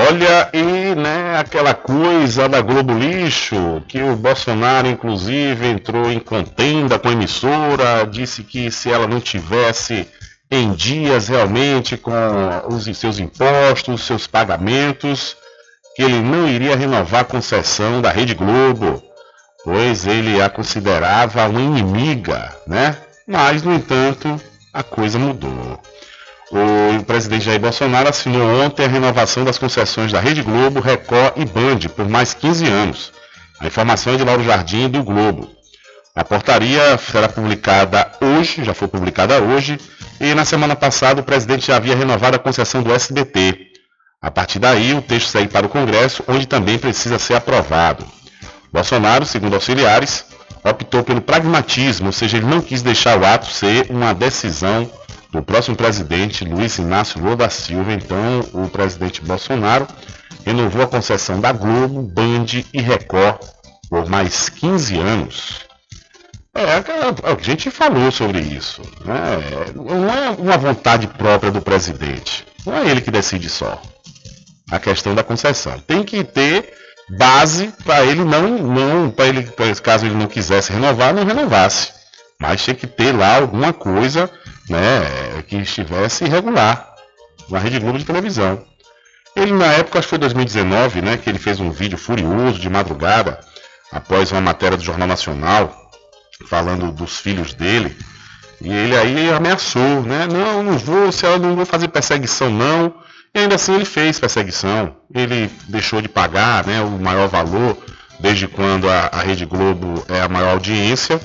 [0.00, 7.00] Olha, e né, aquela coisa da Globo Lixo, que o Bolsonaro, inclusive, entrou em contenda
[7.00, 10.06] com a emissora, disse que se ela não tivesse
[10.48, 12.12] em dias realmente com
[12.68, 15.36] os seus impostos, seus pagamentos,
[15.96, 19.02] que ele não iria renovar a concessão da Rede Globo,
[19.64, 22.96] pois ele a considerava uma inimiga, né?
[23.26, 24.40] Mas, no entanto,
[24.72, 25.82] a coisa mudou.
[26.50, 31.44] O presidente Jair Bolsonaro assinou ontem a renovação das concessões da Rede Globo, Record e
[31.44, 33.12] Band por mais 15 anos.
[33.60, 35.50] A informação é de Lauro Jardim, do Globo.
[36.14, 39.78] A portaria será publicada hoje, já foi publicada hoje,
[40.20, 43.68] e na semana passada o presidente já havia renovado a concessão do SBT.
[44.20, 48.06] A partir daí, o texto segue para o Congresso, onde também precisa ser aprovado.
[48.72, 50.24] Bolsonaro, segundo auxiliares,
[50.64, 54.90] optou pelo pragmatismo, ou seja, ele não quis deixar o ato ser uma decisão
[55.30, 57.92] do próximo presidente Luiz Inácio Lula da Silva.
[57.92, 59.86] Então, o presidente Bolsonaro
[60.44, 63.38] renovou a concessão da Globo, Band e Record
[63.88, 65.68] por mais 15 anos.
[66.54, 66.82] É,
[67.30, 68.82] a gente falou sobre isso.
[69.04, 69.16] Né?
[69.74, 72.46] Não é uma vontade própria do presidente.
[72.66, 73.80] Não é ele que decide só.
[74.70, 75.78] A questão da concessão.
[75.80, 76.72] Tem que ter
[77.16, 79.44] base para ele não, não para ele,
[79.82, 81.92] caso ele não quisesse renovar, não renovasse.
[82.40, 84.30] Mas tinha que ter lá alguma coisa
[84.68, 86.94] né, que estivesse irregular
[87.48, 88.64] na Rede Globo de televisão.
[89.34, 92.68] Ele na época, acho que foi 2019, né, que ele fez um vídeo furioso de
[92.68, 93.40] madrugada,
[93.90, 95.90] após uma matéria do Jornal Nacional,
[96.46, 97.96] falando dos filhos dele,
[98.60, 102.94] e ele aí ameaçou, né, não, não vou, se ela não vou fazer perseguição não,
[103.34, 107.78] e ainda assim ele fez perseguição, ele deixou de pagar, né, o maior valor,
[108.18, 111.20] desde quando a, a Rede Globo é a maior audiência,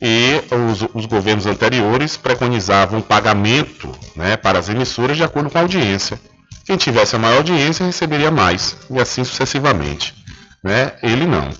[0.00, 5.60] e os, os governos anteriores preconizavam pagamento né, para as emissoras de acordo com a
[5.60, 6.18] audiência.
[6.64, 10.14] Quem tivesse a maior audiência receberia mais, e assim sucessivamente.
[10.62, 10.92] Né?
[11.02, 11.50] Ele não.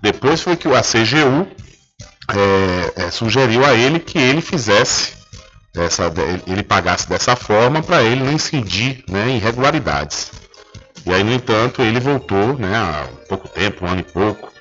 [0.00, 1.48] Depois foi que a CGU
[2.30, 5.14] é, é, sugeriu a ele que ele fizesse,
[5.74, 6.12] essa,
[6.46, 10.30] ele pagasse dessa forma para ele não incidir né, em irregularidades.
[11.04, 14.52] E aí, no entanto, ele voltou né, há pouco tempo, um ano e pouco,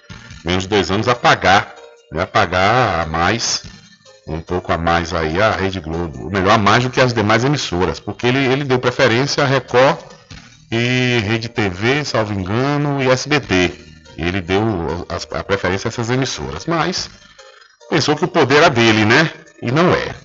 [0.46, 1.77] menos de dois anos, a pagar
[2.12, 3.64] vai pagar a mais,
[4.28, 7.44] um pouco a mais aí a Rede Globo, melhor a mais do que as demais
[7.44, 9.98] emissoras, porque ele, ele deu preferência a Record
[10.72, 13.72] e Rede TV, salvo engano, e SBT.
[14.18, 17.10] Ele deu a, a preferência a essas emissoras, mas
[17.90, 19.32] pensou que o poder era dele, né?
[19.62, 20.16] E não é.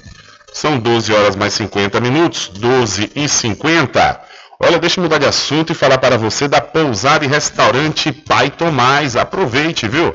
[0.53, 4.20] São 12 horas mais 50 minutos, 12 e 50.
[4.61, 8.51] Olha, deixa eu mudar de assunto e falar para você da pousada e restaurante Pai
[8.51, 9.16] Tomás.
[9.16, 10.14] Aproveite, viu?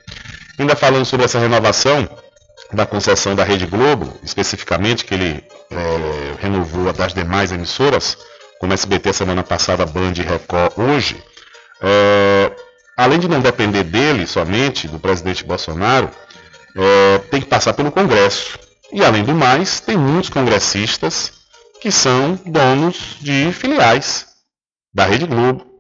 [0.56, 2.08] Ainda falando sobre essa renovação
[2.72, 8.16] da concessão da Rede Globo, especificamente que ele é, renovou a das demais emissoras,
[8.60, 11.20] como SBT semana passada, Band e Record hoje,
[11.82, 12.52] é,
[12.96, 16.08] além de não depender dele somente, do presidente Bolsonaro,
[16.76, 18.56] é, tem que passar pelo Congresso.
[18.92, 21.32] E além do mais, tem muitos congressistas
[21.80, 24.28] que são donos de filiais
[24.94, 25.73] da Rede Globo.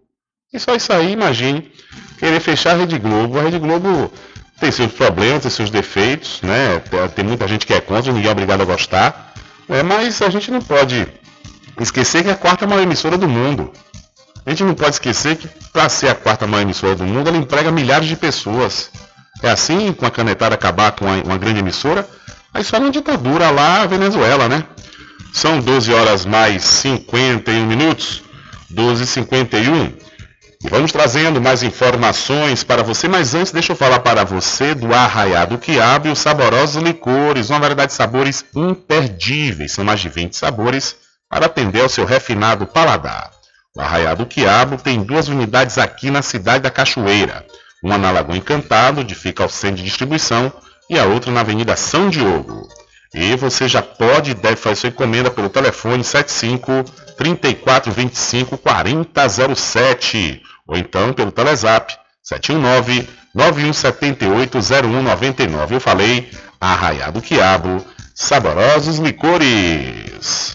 [0.54, 1.70] E só isso aí, imagine,
[2.18, 3.38] querer fechar a Rede Globo.
[3.38, 4.12] A Rede Globo
[4.60, 6.80] tem seus problemas, tem seus defeitos, né?
[7.14, 9.34] Tem muita gente que é contra, ninguém é obrigado a gostar.
[9.68, 9.82] Né?
[9.82, 11.06] Mas a gente não pode
[11.80, 13.72] esquecer que é a quarta maior emissora do mundo.
[14.46, 17.36] A gente não pode esquecer que para ser a quarta maior emissora do mundo, ela
[17.36, 18.90] emprega milhares de pessoas.
[19.42, 22.08] É assim, com a canetada acabar com uma grande emissora,
[22.54, 24.62] Aí só na ditadura lá, Venezuela, né?
[25.32, 28.22] São 12 horas mais 51 minutos.
[28.72, 30.03] 12h51.
[30.64, 34.94] E vamos trazendo mais informações para você, mas antes deixa eu falar para você do
[34.94, 39.72] Arraiado Quiabo e os saborosos licores, uma variedade de sabores imperdíveis.
[39.72, 40.96] São mais de 20 sabores
[41.28, 43.30] para atender ao seu refinado paladar.
[43.76, 47.44] O Arraiado Quiabo tem duas unidades aqui na cidade da Cachoeira.
[47.82, 50.50] Uma na Lagoa Encantado, onde fica o centro de distribuição,
[50.88, 52.66] e a outra na Avenida São Diogo.
[53.12, 56.84] E você já pode e deve fazer sua encomenda pelo telefone 75
[57.18, 65.74] 3425 4007 ou então pelo Telezap 719 9178 0199.
[65.74, 67.84] Eu falei Arraiado Quiabo,
[68.14, 70.54] saborosos licores.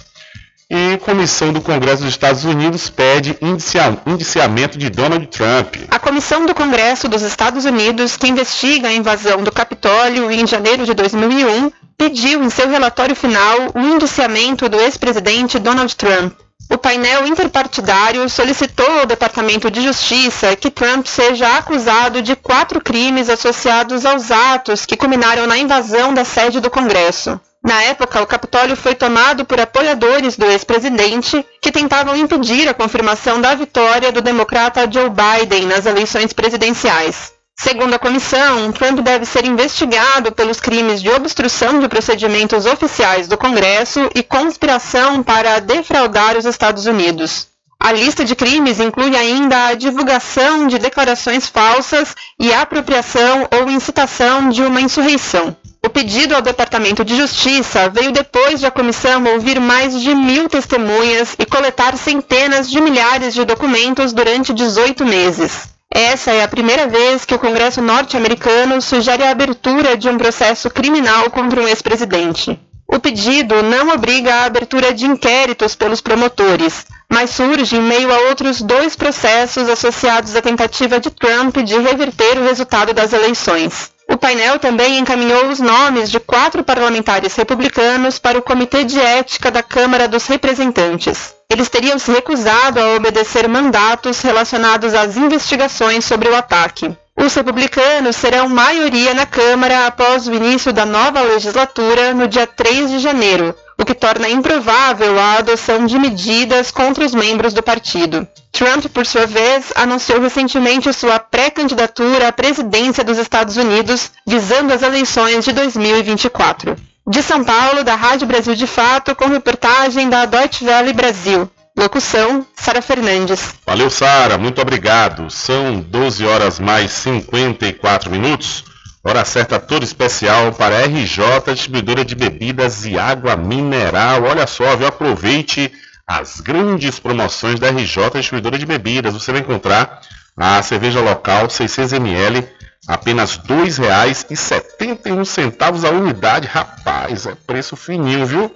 [0.72, 5.76] E comissão do Congresso dos Estados Unidos pede indicia- indiciamento de Donald Trump.
[5.90, 10.86] A Comissão do Congresso dos Estados Unidos, que investiga a invasão do Capitólio em janeiro
[10.86, 16.34] de 2001, pediu em seu relatório final o indiciamento do ex-presidente Donald Trump.
[16.72, 23.28] O painel interpartidário solicitou ao Departamento de Justiça que Trump seja acusado de quatro crimes
[23.28, 27.42] associados aos atos que culminaram na invasão da sede do Congresso.
[27.64, 33.42] Na época, o Capitólio foi tomado por apoiadores do ex-presidente que tentavam impedir a confirmação
[33.42, 37.34] da vitória do democrata Joe Biden nas eleições presidenciais.
[37.62, 43.38] Segundo a comissão, Trump deve ser investigado pelos crimes de obstrução de procedimentos oficiais do
[43.38, 47.48] Congresso e conspiração para defraudar os Estados Unidos.
[47.78, 54.48] A lista de crimes inclui ainda a divulgação de declarações falsas e apropriação ou incitação
[54.48, 55.54] de uma insurreição.
[55.86, 60.48] O pedido ao Departamento de Justiça veio depois de a comissão ouvir mais de mil
[60.48, 65.78] testemunhas e coletar centenas de milhares de documentos durante 18 meses.
[65.92, 70.70] Essa é a primeira vez que o Congresso norte-americano sugere a abertura de um processo
[70.70, 72.60] criminal contra um ex-presidente.
[72.88, 78.30] O pedido não obriga a abertura de inquéritos pelos promotores, mas surge em meio a
[78.30, 83.92] outros dois processos associados à tentativa de Trump de reverter o resultado das eleições.
[84.20, 89.50] O painel também encaminhou os nomes de quatro parlamentares republicanos para o Comitê de Ética
[89.50, 91.34] da Câmara dos Representantes.
[91.50, 96.94] Eles teriam se recusado a obedecer mandatos relacionados às investigações sobre o ataque.
[97.22, 102.90] Os republicanos serão maioria na Câmara após o início da nova legislatura no dia 3
[102.92, 108.26] de janeiro, o que torna improvável a adoção de medidas contra os membros do partido.
[108.54, 114.82] Trump, por sua vez, anunciou recentemente sua pré-candidatura à presidência dos Estados Unidos, visando as
[114.82, 116.78] eleições de 2024.
[117.06, 121.50] De São Paulo, da Rádio Brasil de Fato, com reportagem da Deutsche Welle Brasil.
[121.80, 123.56] Locução, Sara Fernandes.
[123.66, 125.32] Valeu, Sara, muito obrigado.
[125.32, 128.66] São 12 horas mais 54 minutos.
[129.02, 134.26] Hora certa toda especial para RJ, distribuidora de bebidas e água mineral.
[134.26, 134.88] Olha só, viu?
[134.88, 135.72] Aproveite
[136.06, 139.14] as grandes promoções da RJ, distribuidora de bebidas.
[139.14, 140.02] Você vai encontrar
[140.36, 142.46] a cerveja local 600ml,
[142.90, 146.46] apenas R$ 2,71 a unidade.
[146.46, 148.54] Rapaz, é preço fininho, viu?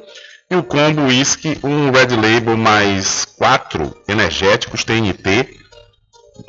[0.54, 5.58] E o combo whisky, um Red Label mais quatro energéticos TNT,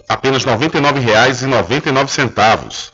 [0.06, 2.90] apenas R$ 99,99.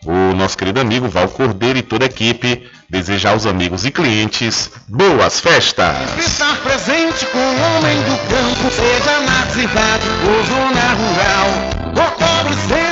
[0.04, 4.70] O nosso querido amigo Val Cordeiro e toda a equipe deseja aos amigos e clientes
[4.88, 5.96] boas festas.
[6.18, 11.72] Estar presente com o homem do campo, seja na cidade ou zona rural.
[11.94, 12.91] Fortalecendo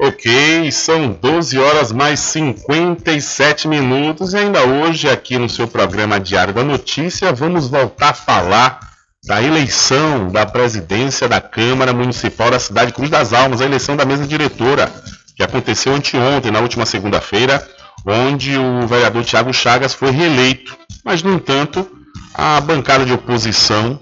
[0.00, 6.54] Ok, são 12 horas mais 57 minutos e ainda hoje aqui no seu programa Diário
[6.54, 8.80] da Notícia vamos voltar a falar
[9.24, 13.96] da eleição da presidência da Câmara Municipal da cidade de Cruz das Almas, a eleição
[13.96, 14.90] da mesa diretora,
[15.36, 17.66] que aconteceu anteontem, na última segunda-feira,
[18.06, 20.76] onde o vereador Tiago Chagas foi reeleito.
[21.04, 21.88] Mas, no entanto,
[22.34, 24.00] a bancada de oposição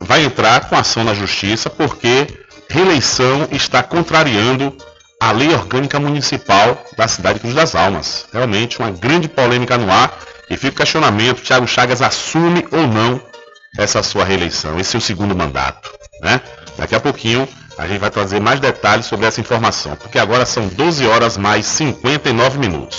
[0.00, 2.26] vai entrar com ação na justiça porque
[2.72, 4.74] reeleição está contrariando
[5.20, 8.26] a lei orgânica municipal da cidade de Cruz das Almas.
[8.32, 10.18] Realmente uma grande polêmica no ar
[10.48, 13.20] e fica o questionamento, Tiago Chagas assume ou não
[13.78, 15.90] essa sua reeleição, esse o segundo mandato,
[16.22, 16.40] né?
[16.78, 17.46] Daqui a pouquinho
[17.76, 21.66] a gente vai trazer mais detalhes sobre essa informação, porque agora são 12 horas mais
[21.66, 22.98] 59 minutos.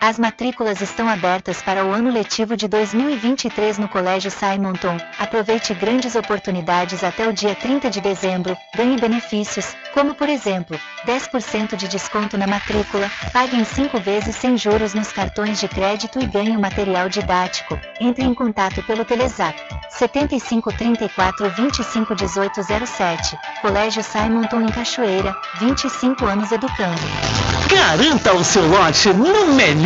[0.00, 4.98] As matrículas estão abertas para o ano letivo de 2023 no Colégio Simonton.
[5.18, 8.56] Aproveite grandes oportunidades até o dia 30 de dezembro.
[8.76, 14.56] Ganhe benefícios, como por exemplo, 10% de desconto na matrícula, pague em 5 vezes sem
[14.56, 17.78] juros nos cartões de crédito e ganhe o material didático.
[17.98, 19.58] Entre em contato pelo Telezap
[19.90, 23.38] 75 34 25 18 07.
[23.62, 27.00] Colégio Simonton em Cachoeira, 25 anos educando.
[27.68, 29.85] Garanta o seu lote no melhor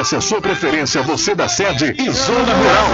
[0.00, 2.86] a sua preferência, você da sede e zona rural.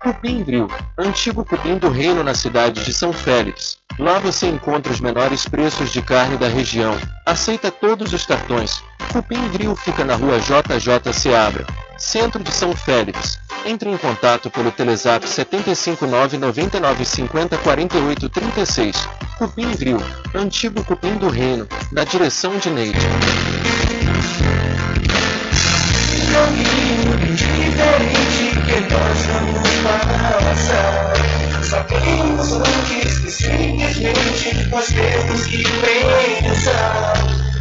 [0.00, 0.68] Cupim Grill,
[0.98, 3.78] antigo cupim do reino na cidade de São Félix.
[3.98, 6.96] Lá você encontra os menores preços de carne da região.
[7.26, 8.82] Aceita todos os cartões.
[9.12, 11.66] Cupim fica na rua JJ Seabra,
[11.98, 13.38] centro de São Félix.
[13.64, 19.08] Entre em contato pelo Telezap 759 9950 48 36.
[19.38, 20.02] Cupim Grill,
[20.34, 22.98] antigo cupim do reino, na direção de Neide.
[31.62, 37.12] Sabemos antes que simplesmente nós temos que pensar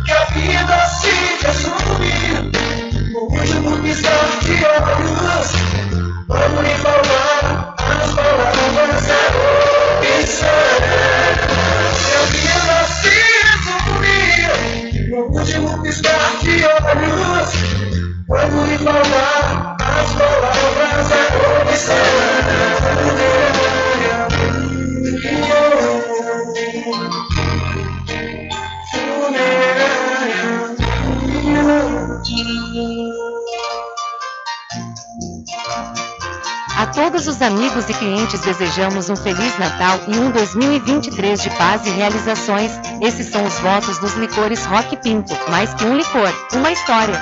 [0.05, 2.84] que a vida se resume
[3.15, 5.47] no último piscar de olhos.
[6.27, 9.21] Vamos lhe falar as palavras da
[10.19, 10.49] opção.
[12.03, 13.15] Que a vida se
[13.47, 14.19] resume
[15.09, 17.49] no último piscar de olhos.
[18.27, 21.05] Quando lhe falar as palavras
[36.75, 41.85] A todos os amigos e clientes desejamos um Feliz Natal e um 2023 de paz
[41.85, 42.71] e realizações.
[42.99, 45.35] Esses são os votos dos licores Rock Pinto.
[45.51, 47.21] Mais que um licor, uma história.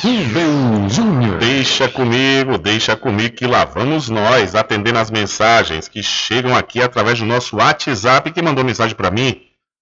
[0.03, 1.39] Rubem Júnior.
[1.39, 7.19] Deixa comigo, deixa comigo que lá vamos nós atendendo as mensagens que chegam aqui através
[7.19, 8.33] do nosso WhatsApp.
[8.33, 9.41] Quem mandou mensagem para mim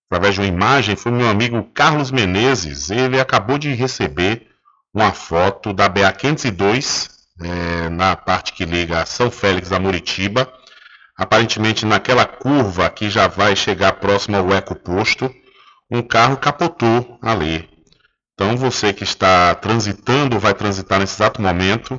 [0.08, 2.88] através de uma imagem foi meu amigo Carlos Menezes.
[2.88, 4.46] Ele acabou de receber
[4.94, 10.53] uma foto da BA 502 é, na parte que liga São Félix a Muritiba.
[11.16, 15.30] Aparentemente, naquela curva que já vai chegar próximo ao Eco Posto,
[15.91, 17.68] um carro capotou ali.
[18.34, 21.99] Então, você que está transitando, vai transitar nesse exato momento,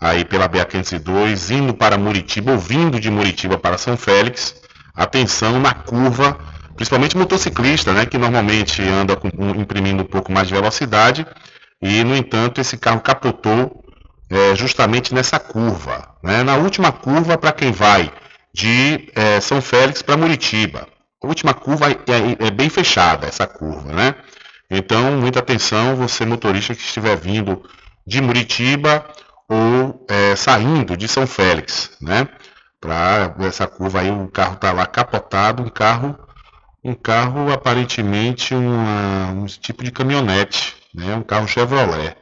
[0.00, 4.60] aí pela BA-502, indo para Muritiba, ou vindo de Muritiba para São Félix,
[4.94, 6.38] atenção na curva,
[6.74, 11.24] principalmente motociclista, né, que normalmente anda com, imprimindo um pouco mais de velocidade,
[11.80, 13.85] e, no entanto, esse carro capotou
[14.30, 16.16] é, justamente nessa curva.
[16.22, 16.42] Né?
[16.42, 18.12] Na última curva, para quem vai
[18.52, 20.88] de é, São Félix para Muritiba.
[21.22, 23.92] A última curva é, é, bem fechada, essa curva.
[23.92, 24.14] Né?
[24.70, 27.62] Então, muita atenção, você motorista que estiver vindo
[28.06, 29.04] de Muritiba
[29.48, 31.96] ou é, saindo de São Félix.
[32.00, 32.28] Né?
[32.80, 36.18] Para essa curva aí, o carro está lá capotado, um carro,
[36.84, 41.14] um carro aparentemente uma, um tipo de caminhonete, né?
[41.14, 42.16] um carro Chevrolet.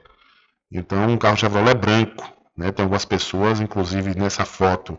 [0.71, 2.33] Então, um carro Chevrolet branco.
[2.57, 2.73] Né?
[2.73, 4.99] Tem algumas pessoas, inclusive nessa foto,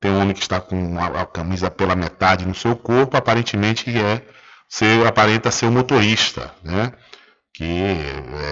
[0.00, 4.22] tem um homem que está com a, camisa pela metade no seu corpo, aparentemente é
[4.68, 6.92] ser, aparenta ser o um motorista, né?
[7.52, 7.64] que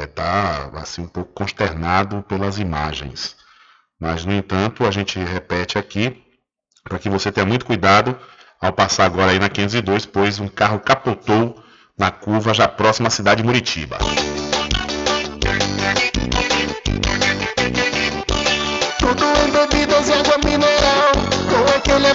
[0.03, 3.37] está é, assim, um pouco consternado pelas imagens.
[3.99, 6.23] Mas, no entanto, a gente repete aqui,
[6.85, 8.19] para que você tenha muito cuidado
[8.61, 11.63] ao passar agora aí na 502, pois um carro capotou
[11.97, 13.99] na curva já próxima à cidade de Muritiba.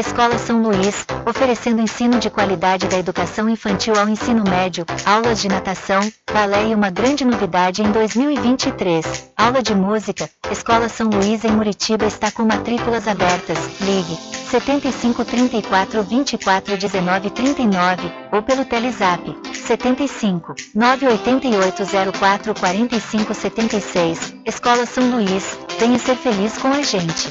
[0.00, 5.46] Escola São Luís, oferecendo ensino de qualidade da educação infantil ao ensino médio, aulas de
[5.46, 6.00] natação,
[6.32, 10.28] balé e uma grande novidade em 2023, aula de música.
[10.50, 13.58] Escola São Luís em Muritiba está com matrículas abertas.
[13.82, 14.16] Ligue
[14.50, 19.22] 75 34 24 19 39 ou pelo Telezap
[19.52, 21.84] 75 988
[22.18, 24.34] 04 45 76.
[24.46, 27.30] Escola São Luís, venha ser feliz com a gente.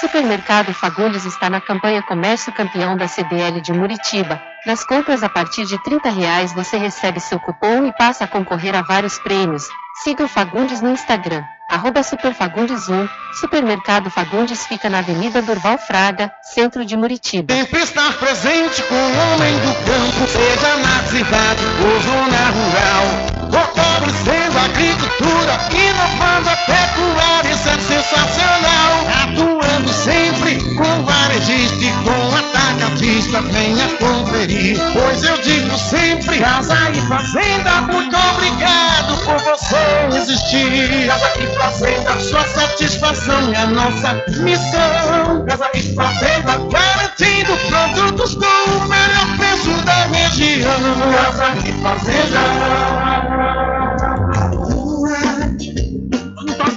[0.00, 4.40] Supermercado Fagundes está na campanha Comércio Campeão da CDL de Muritiba.
[4.64, 8.74] Nas compras a partir de 30 reais você recebe seu cupom e passa a concorrer
[8.74, 9.68] a vários prêmios.
[10.02, 13.08] Siga o Fagundes no Instagram, arroba Superfagundes1.
[13.32, 17.54] Supermercado Fagundes fica na Avenida Durval Fraga, centro de Muritiba.
[17.54, 23.30] Sempre estar presente com o homem do campo, seja na cidade ou zona rural.
[23.50, 28.90] Fortalecendo a agricultura, inovando a pecuária, isso é sensacional.
[29.22, 34.78] Atuando sempre com varejista e com atacadista, venha conferir.
[34.92, 41.08] Pois eu digo sempre, casa e fazenda, muito obrigado por você existir.
[41.60, 45.44] Fazenda, sua satisfação é a nossa missão.
[45.46, 50.70] Casa e fazenda, garantindo produtos com o melhor preço da região.
[51.12, 53.79] Casa e fazenda.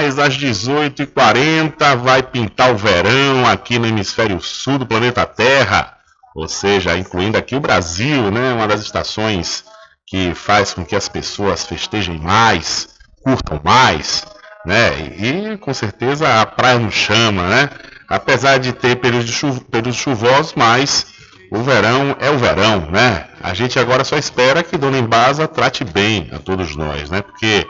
[0.00, 5.94] Mais às 18h40 vai pintar o verão aqui no hemisfério sul do planeta Terra.
[6.34, 8.54] Ou seja, incluindo aqui o Brasil, né?
[8.54, 9.62] Uma das estações
[10.06, 12.88] que faz com que as pessoas festejem mais,
[13.22, 14.24] curtam mais,
[14.64, 14.88] né?
[15.18, 17.68] E, com certeza a praia não chama, né?
[18.08, 19.38] Apesar de ter períodos,
[19.70, 21.08] períodos chuvosos, mas
[21.52, 23.26] o verão é o verão, né?
[23.42, 27.20] A gente agora só espera que Dona Embasa trate bem a todos nós, né?
[27.20, 27.66] Porque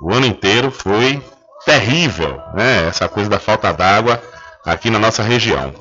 [0.00, 1.20] o ano inteiro foi
[1.64, 2.88] terrível, né?
[2.88, 4.22] Essa coisa da falta d'água
[4.64, 5.74] aqui na nossa região.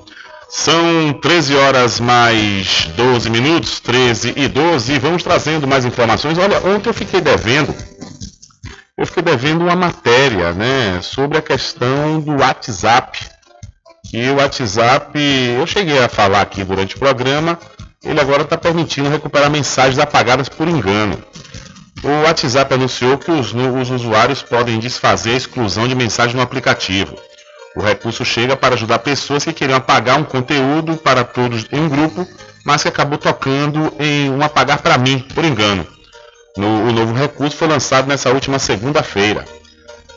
[0.50, 6.38] São 13 horas mais 12 minutos, 13 e 12, e vamos trazendo mais informações.
[6.38, 7.74] Olha, ontem eu fiquei devendo,
[8.98, 13.18] eu fiquei devendo uma matéria, né, sobre a questão do WhatsApp.
[14.10, 17.58] Que o WhatsApp, eu cheguei a falar aqui durante o programa,
[18.04, 21.18] ele agora está permitindo recuperar mensagens apagadas por engano.
[22.04, 27.16] O WhatsApp anunciou que os, os usuários podem desfazer a exclusão de mensagem no aplicativo.
[27.76, 31.88] O recurso chega para ajudar pessoas que queriam apagar um conteúdo para todos em um
[31.88, 32.28] grupo,
[32.66, 35.86] mas que acabou tocando em um apagar para mim, por engano.
[36.58, 39.46] No, o novo recurso foi lançado nessa última segunda-feira.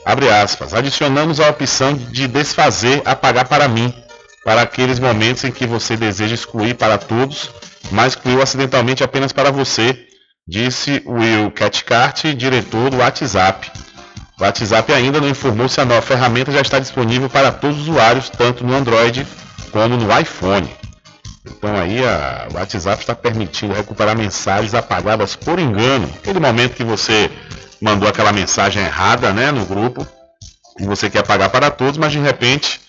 [0.05, 0.73] Abre aspas.
[0.73, 3.93] Adicionamos a opção de desfazer apagar para mim,
[4.43, 7.51] para aqueles momentos em que você deseja excluir para todos,
[7.93, 10.07] mas excluiu acidentalmente apenas para você,
[10.47, 13.71] disse Will Cathcart, diretor do WhatsApp.
[14.39, 17.89] O WhatsApp ainda não informou se a nova ferramenta já está disponível para todos os
[17.89, 19.27] usuários, tanto no Android
[19.73, 20.69] como no iPhone.
[21.47, 26.11] Então aí o WhatsApp está permitindo recuperar mensagens apagadas por engano.
[26.17, 27.31] Aquele momento que você
[27.81, 30.07] mandou aquela mensagem errada né, no grupo
[30.79, 32.81] e você quer apagar para todos, mas de repente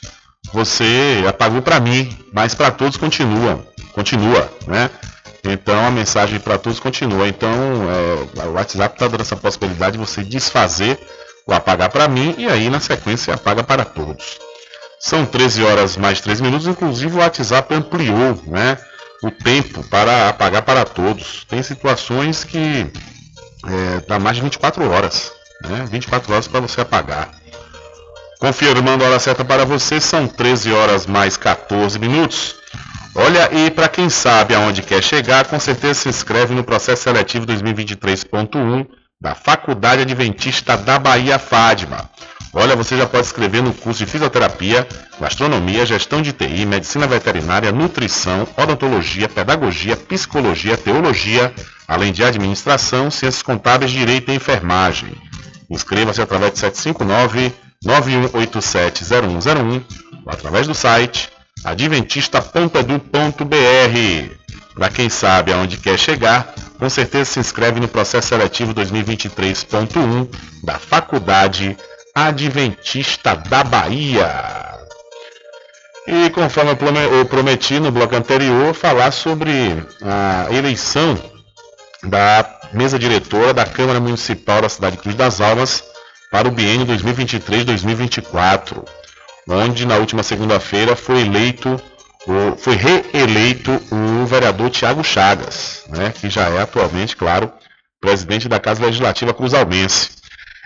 [0.53, 4.89] você apagou para mim, mas para todos continua, continua, né?
[5.51, 7.27] Então a mensagem para todos continua.
[7.27, 10.99] Então é, o WhatsApp está dando essa possibilidade de você desfazer
[11.47, 14.39] o apagar para mim e aí na sequência apaga para todos.
[14.99, 18.77] São 13 horas mais 3 minutos, inclusive o WhatsApp ampliou né,
[19.21, 21.45] o tempo para apagar para todos.
[21.47, 22.91] Tem situações que
[23.67, 25.31] é, dá mais de 24 horas,
[25.61, 27.29] né, 24 horas para você apagar.
[28.39, 32.55] Confirmando a hora certa para você, são 13 horas mais 14 minutos.
[33.17, 37.45] Olha, e para quem sabe aonde quer chegar, com certeza se inscreve no processo seletivo
[37.45, 38.85] 2023.1
[39.21, 42.09] da Faculdade Adventista da Bahia FADMA.
[42.53, 44.85] Olha, você já pode escrever no curso de Fisioterapia,
[45.17, 51.53] Gastronomia, Gestão de TI, Medicina Veterinária, Nutrição, Odontologia, Pedagogia, Psicologia, Teologia,
[51.87, 55.13] além de Administração, Ciências Contábeis, Direito e Enfermagem.
[55.69, 56.59] Inscreva-se através de
[57.85, 59.83] 759-9187-0101
[60.25, 61.33] ou através do site
[61.65, 64.35] adventista.edu.br.
[64.75, 70.29] Para quem sabe aonde quer chegar, com certeza se inscreve no processo seletivo 2023.1
[70.63, 71.75] da Faculdade
[72.13, 74.75] Adventista da Bahia.
[76.07, 76.77] E conforme
[77.11, 81.17] eu prometi no bloco anterior, falar sobre a eleição
[82.03, 85.83] da mesa diretora da Câmara Municipal da cidade de Cruz das Almas
[86.29, 88.85] para o biênio 2023-2024,
[89.47, 91.79] onde na última segunda-feira foi eleito
[92.57, 97.51] foi reeleito o vereador Tiago Chagas, né, que já é atualmente, claro,
[98.01, 100.09] presidente da Casa Legislativa Cruzalmense.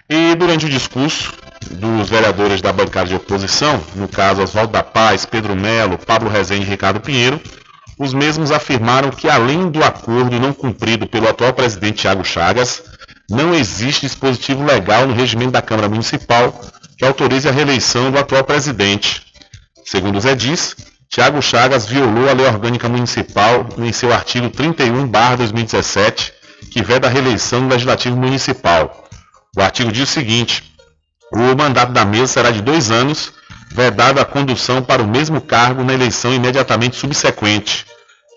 [0.10, 1.34] E durante o discurso
[1.70, 6.66] dos vereadores da bancada de oposição, no caso Oswaldo da Paz, Pedro Melo, Pablo Rezende
[6.66, 7.40] e Ricardo Pinheiro,
[7.98, 12.82] os mesmos afirmaram que além do acordo não cumprido pelo atual presidente Tiago Chagas,
[13.30, 16.58] não existe dispositivo legal no regimento da Câmara Municipal
[17.00, 19.26] que autorize a reeleição do atual presidente.
[19.86, 20.76] Segundo o Zé Diz,
[21.10, 26.34] Tiago Chagas violou a Lei Orgânica Municipal em seu artigo 31-2017,
[26.70, 29.08] que veda a reeleição do Legislativo Municipal.
[29.58, 30.76] O artigo diz o seguinte:
[31.32, 33.32] o mandato da mesa será de dois anos,
[33.72, 37.86] vedada a condução para o mesmo cargo na eleição imediatamente subsequente.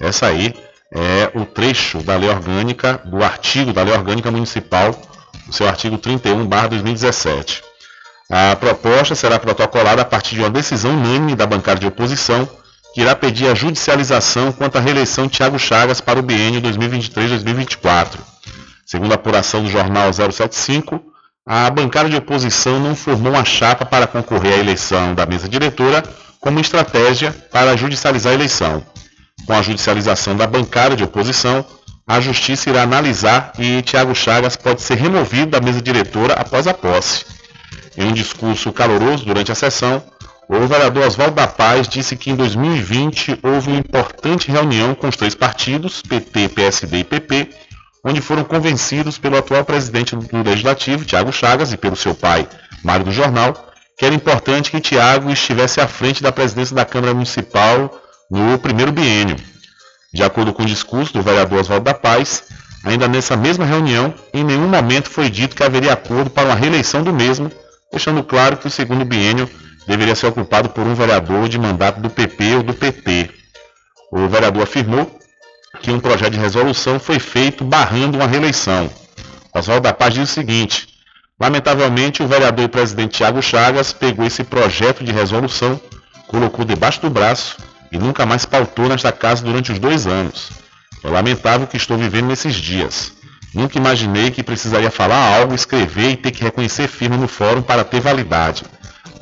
[0.01, 0.55] Essa aí
[0.95, 4.97] é o trecho da lei orgânica, do artigo da lei orgânica municipal,
[5.49, 7.72] o seu artigo 31/2017.
[8.35, 12.49] A proposta será protocolada a partir de uma decisão unânime da bancada de oposição
[12.95, 18.17] que irá pedir a judicialização quanto à reeleição de Tiago Chagas para o biênio 2023-2024.
[18.87, 20.99] Segundo a apuração do jornal 075,
[21.45, 26.03] a bancada de oposição não formou uma chapa para concorrer à eleição da mesa diretora
[26.41, 28.83] como estratégia para judicializar a eleição.
[29.45, 31.63] Com a judicialização da bancada de oposição,
[32.07, 36.73] a Justiça irá analisar e Tiago Chagas pode ser removido da mesa diretora após a
[36.73, 37.42] posse.
[37.97, 40.03] Em um discurso caloroso durante a sessão,
[40.49, 45.17] o vereador Oswaldo da Paz disse que em 2020 houve uma importante reunião com os
[45.17, 47.51] três partidos, PT, PSD e PP,
[48.05, 52.49] onde foram convencidos pelo atual presidente do Legislativo, Tiago Chagas, e pelo seu pai,
[52.83, 53.55] Mário do Jornal,
[53.97, 57.91] que era importante que Tiago estivesse à frente da presidência da Câmara Municipal
[58.31, 59.37] no primeiro biênio.
[60.13, 62.45] De acordo com o discurso do vereador Oswaldo da Paz,
[62.85, 67.03] ainda nessa mesma reunião, em nenhum momento foi dito que haveria acordo para uma reeleição
[67.03, 67.51] do mesmo,
[67.93, 69.49] deixando claro que o segundo biênio
[69.87, 73.31] deveria ser ocupado por um vereador de mandato do PP ou do PT.
[74.11, 75.19] O vereador afirmou
[75.81, 78.91] que um projeto de resolução foi feito barrando uma reeleição.
[79.55, 80.89] Oswaldo da Paz diz o seguinte:
[81.39, 85.81] Lamentavelmente, o vereador e presidente Tiago Chagas pegou esse projeto de resolução,
[86.27, 87.57] colocou debaixo do braço
[87.91, 90.51] e nunca mais pautou nesta casa durante os dois anos.
[91.05, 93.13] É lamentável o que estou vivendo nesses dias.
[93.55, 97.85] Nunca imaginei que precisaria falar algo, escrever e ter que reconhecer firme no fórum para
[97.85, 98.65] ter validade.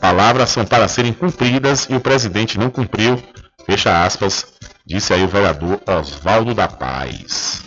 [0.00, 3.22] Palavras são para serem cumpridas e o presidente não cumpriu.
[3.66, 4.46] Fecha aspas,
[4.86, 7.62] disse aí o vereador Oswaldo da Paz.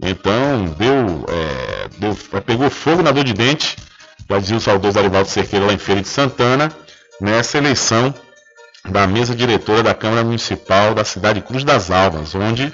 [0.00, 3.76] Então, deu, é, deu, pegou fogo na dor de dente,
[4.28, 6.70] já dizia o saudoso Arivaldo Cerqueira lá em Feira de Santana,
[7.20, 8.14] nessa eleição
[8.88, 12.72] da mesa diretora da Câmara Municipal da cidade de Cruz das Almas, onde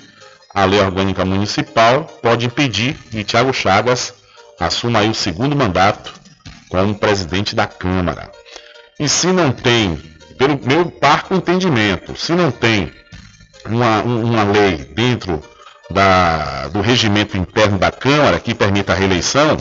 [0.54, 4.14] a lei orgânica municipal pode impedir que Tiago Chagas
[4.58, 6.12] assuma aí o segundo mandato
[6.68, 8.30] como presidente da Câmara.
[8.98, 9.96] E se não tem,
[10.38, 12.92] pelo meu parco entendimento, se não tem
[13.66, 15.42] uma, uma lei dentro
[15.90, 19.56] da, do regimento interno da Câmara que permita a reeleição,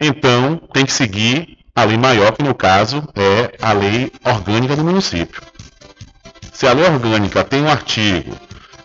[0.00, 4.84] então tem que seguir a lei maior, que no caso é a lei orgânica do
[4.84, 5.42] município.
[6.52, 8.36] Se a lei orgânica tem um artigo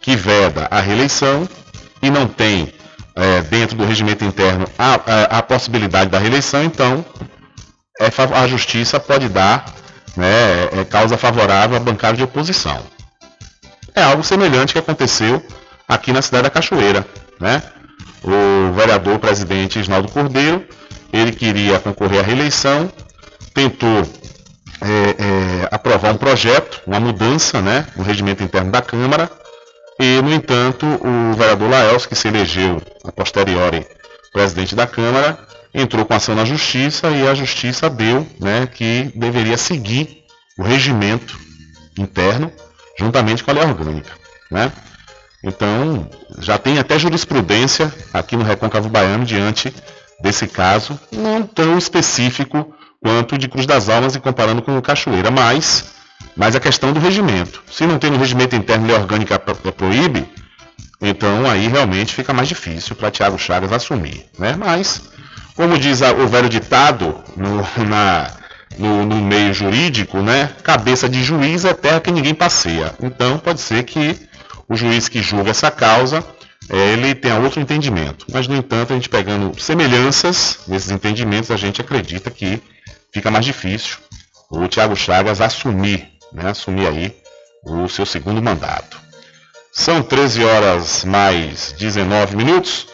[0.05, 1.49] que veda a reeleição
[1.99, 2.71] e não tem
[3.15, 7.03] é, dentro do regimento interno a, a, a, possibilidade da reeleição, então
[7.99, 9.65] é, a justiça pode dar
[10.15, 12.79] né, é, causa favorável à bancada de oposição.
[13.95, 15.43] É algo semelhante que aconteceu
[15.87, 17.03] aqui na cidade da Cachoeira.
[17.39, 17.63] Né?
[18.23, 20.63] O vereador presidente Isnaldo Cordeiro,
[21.11, 22.91] ele queria concorrer à reeleição,
[23.55, 24.03] tentou
[24.81, 29.31] é, é, aprovar um projeto, uma mudança né, no regimento interno da Câmara,
[29.99, 33.85] e, no entanto, o vereador Laels, que se elegeu a posteriori
[34.33, 35.39] presidente da Câmara,
[35.73, 40.23] entrou com ação na Justiça e a Justiça deu né, que deveria seguir
[40.57, 41.37] o regimento
[41.97, 42.51] interno
[42.97, 44.11] juntamente com a lei orgânica.
[44.51, 44.71] Né?
[45.43, 49.73] Então, já tem até jurisprudência aqui no Recôncavo Baiano diante
[50.21, 55.29] desse caso, não tão específico quanto de Cruz das Almas e comparando com o Cachoeira,
[55.29, 55.85] mas,
[56.35, 57.63] mas a questão do regimento.
[57.71, 60.27] Se não tem no regimento interno lei orgânica proíbe,
[61.01, 64.25] então aí realmente fica mais difícil para Tiago Chagas assumir.
[64.37, 64.55] Né?
[64.57, 65.01] Mas,
[65.55, 67.57] como diz o velho ditado no,
[67.87, 68.31] na,
[68.77, 70.51] no, no, meio jurídico, né?
[70.63, 72.93] cabeça de juiz é terra que ninguém passeia.
[73.01, 74.17] Então pode ser que
[74.67, 76.23] o juiz que julga essa causa,
[76.69, 78.25] é, ele tenha outro entendimento.
[78.31, 82.59] Mas, no entanto, a gente pegando semelhanças nesses entendimentos, a gente acredita que
[83.13, 83.97] fica mais difícil
[84.49, 87.15] o Tiago Chagas assumir, né, assumir aí
[87.63, 88.99] o seu segundo mandato.
[89.71, 92.87] São 13 horas mais 19 minutos.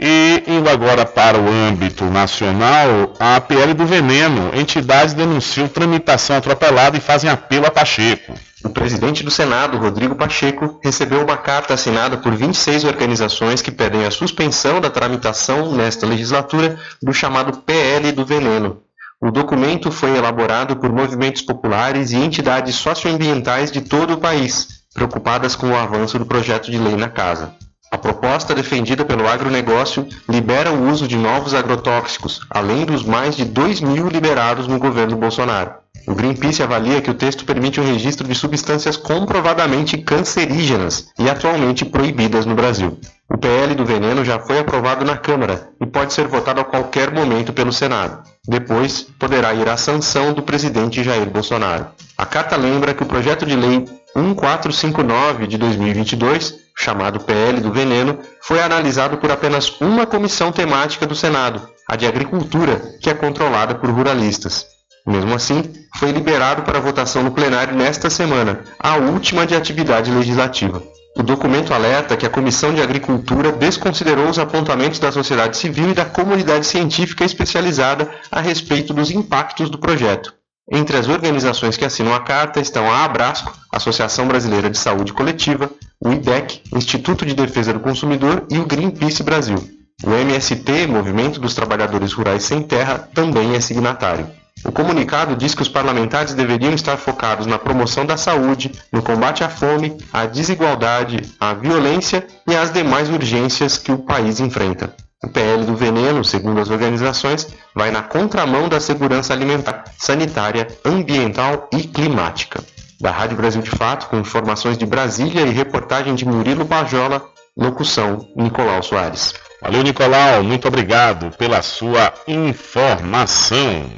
[0.00, 6.96] E indo agora para o âmbito nacional, a PL do Veneno, entidades denunciam tramitação atropelada
[6.96, 8.32] e fazem apelo a Pacheco.
[8.64, 14.04] O presidente do Senado, Rodrigo Pacheco, recebeu uma carta assinada por 26 organizações que pedem
[14.04, 18.80] a suspensão da tramitação nesta legislatura do chamado PL do Veneno.
[19.20, 25.56] O documento foi elaborado por movimentos populares e entidades socioambientais de todo o país, preocupadas
[25.56, 27.52] com o avanço do projeto de lei na casa.
[27.90, 33.44] A proposta defendida pelo agronegócio libera o uso de novos agrotóxicos, além dos mais de
[33.44, 35.72] 2 mil liberados no governo Bolsonaro.
[36.06, 41.84] O Greenpeace avalia que o texto permite o registro de substâncias comprovadamente cancerígenas e atualmente
[41.84, 42.96] proibidas no Brasil.
[43.30, 47.12] O PL do veneno já foi aprovado na Câmara e pode ser votado a qualquer
[47.12, 48.22] momento pelo Senado.
[48.46, 51.88] Depois, poderá ir à sanção do presidente Jair Bolsonaro.
[52.16, 53.84] A carta lembra que o projeto de lei
[54.16, 61.14] 1459 de 2022 chamado PL do Veneno, foi analisado por apenas uma comissão temática do
[61.14, 64.64] Senado, a de Agricultura, que é controlada por ruralistas.
[65.04, 65.64] Mesmo assim,
[65.96, 70.80] foi liberado para votação no plenário nesta semana, a última de atividade legislativa.
[71.18, 75.94] O documento alerta que a Comissão de Agricultura desconsiderou os apontamentos da sociedade civil e
[75.94, 80.32] da comunidade científica especializada a respeito dos impactos do projeto.
[80.70, 85.68] Entre as organizações que assinam a carta estão a Abrasco, Associação Brasileira de Saúde Coletiva,
[86.00, 89.58] o IDEC, Instituto de Defesa do Consumidor e o Greenpeace Brasil.
[90.04, 94.30] O MST, Movimento dos Trabalhadores Rurais Sem Terra, também é signatário.
[94.64, 99.44] O comunicado diz que os parlamentares deveriam estar focados na promoção da saúde, no combate
[99.44, 104.94] à fome, à desigualdade, à violência e às demais urgências que o país enfrenta.
[105.22, 111.68] O PL do veneno, segundo as organizações, vai na contramão da segurança alimentar, sanitária, ambiental
[111.72, 112.62] e climática.
[113.00, 117.24] Da Rádio Brasil de Fato, com informações de Brasília e reportagem de Murilo Bajola,
[117.56, 119.34] locução Nicolau Soares.
[119.60, 123.90] Valeu, Nicolau, muito obrigado pela sua informação.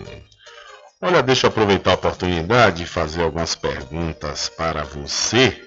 [1.02, 5.64] Olha, deixa eu aproveitar a oportunidade e fazer algumas perguntas para você.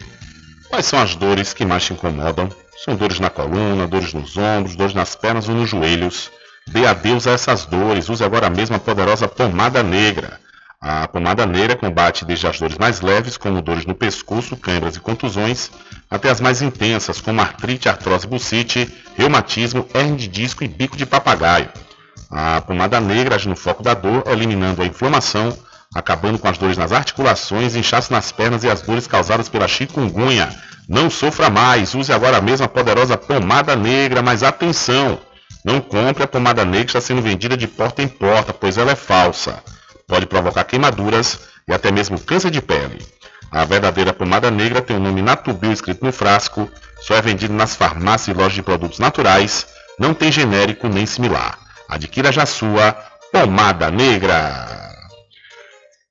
[0.70, 2.48] Quais são as dores que mais te incomodam
[2.86, 6.30] são dores na coluna, dores nos ombros, dores nas pernas ou nos joelhos.
[6.68, 8.10] Dê adeus a essas dores.
[8.10, 10.40] Use agora mesmo a poderosa pomada negra.
[10.80, 15.00] A pomada negra combate desde as dores mais leves, como dores no pescoço, câimbras e
[15.00, 15.72] contusões,
[16.12, 18.88] até as mais intensas, como artrite, artrose bucite,
[19.18, 21.70] reumatismo, hernia de disco e bico de papagaio.
[22.36, 25.56] A pomada negra age no foco da dor, eliminando a inflamação,
[25.94, 30.50] acabando com as dores nas articulações, inchaço nas pernas e as dores causadas pela chikungunya,
[30.90, 35.20] Não sofra mais, use agora mesmo a poderosa pomada negra, mas atenção!
[35.64, 38.92] Não compre a pomada negra que está sendo vendida de porta em porta, pois ela
[38.92, 39.64] é falsa.
[40.08, 43.06] Pode provocar queimaduras e até mesmo câncer de pele.
[43.52, 46.68] A verdadeira pomada negra tem o nome Natubil escrito no frasco,
[47.00, 49.68] só é vendido nas farmácias e lojas de produtos naturais,
[50.00, 51.63] não tem genérico nem similar.
[51.88, 52.94] Adquira já sua
[53.32, 54.84] pomada negra.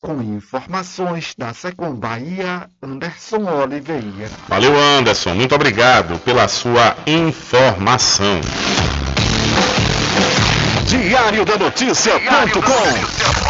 [0.03, 4.31] Com informações da Secom Bahia, Anderson Oliveira.
[4.49, 5.35] Valeu, Anderson.
[5.35, 8.41] Muito obrigado pela sua informação.
[10.87, 13.50] Diário da Notícia.com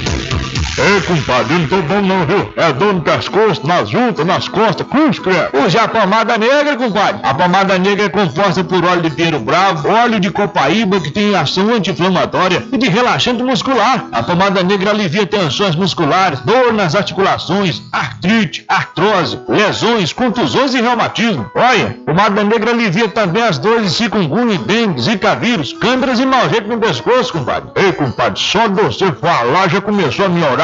[0.77, 2.53] Ei, compadre, não tô bom não, viu?
[2.55, 5.49] É dor no pescoço, nas juntas, nas costas, cruz, credo.
[5.65, 7.19] Use a pomada negra, compadre.
[7.23, 11.35] A pomada negra é composta por óleo de pinheiro bravo, óleo de copaíba que tem
[11.35, 14.05] ação anti-inflamatória e de relaxante muscular.
[14.13, 21.51] A pomada negra alivia tensões musculares, dor nas articulações, artrite, artrose, lesões, contusões e reumatismo.
[21.53, 26.49] Olha, pomada negra alivia também as dores de chikungunya, dengue, zika vírus, câimbras e mau
[26.49, 27.69] jeito no pescoço, compadre.
[27.75, 30.60] Ei, compadre, só de você falar já começou a melhorar.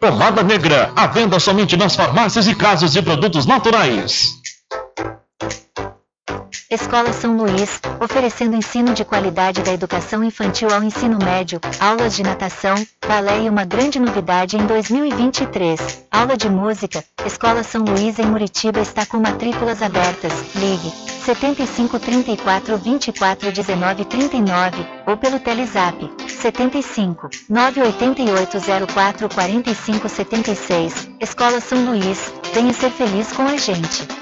[0.00, 4.30] Pomada negra, à venda somente nas farmácias e casas de produtos naturais.
[6.72, 12.22] Escola São Luís, oferecendo ensino de qualidade da educação infantil ao ensino médio, aulas de
[12.22, 12.74] natação,
[13.06, 17.04] balé e uma grande novidade em 2023, aula de música.
[17.26, 20.32] Escola São Luís em Muritiba está com matrículas abertas.
[20.54, 20.90] Ligue
[21.26, 31.10] 75 34 24 19 39 ou pelo Telezap 75 988 04 45 76.
[31.20, 34.21] Escola São Luís, venha ser feliz com a gente.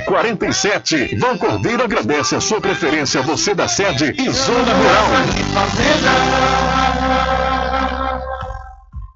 [0.00, 1.16] 1147.
[1.16, 5.06] Vão Cordeiro agradece a sua preferência, você da sede e Zona Rural.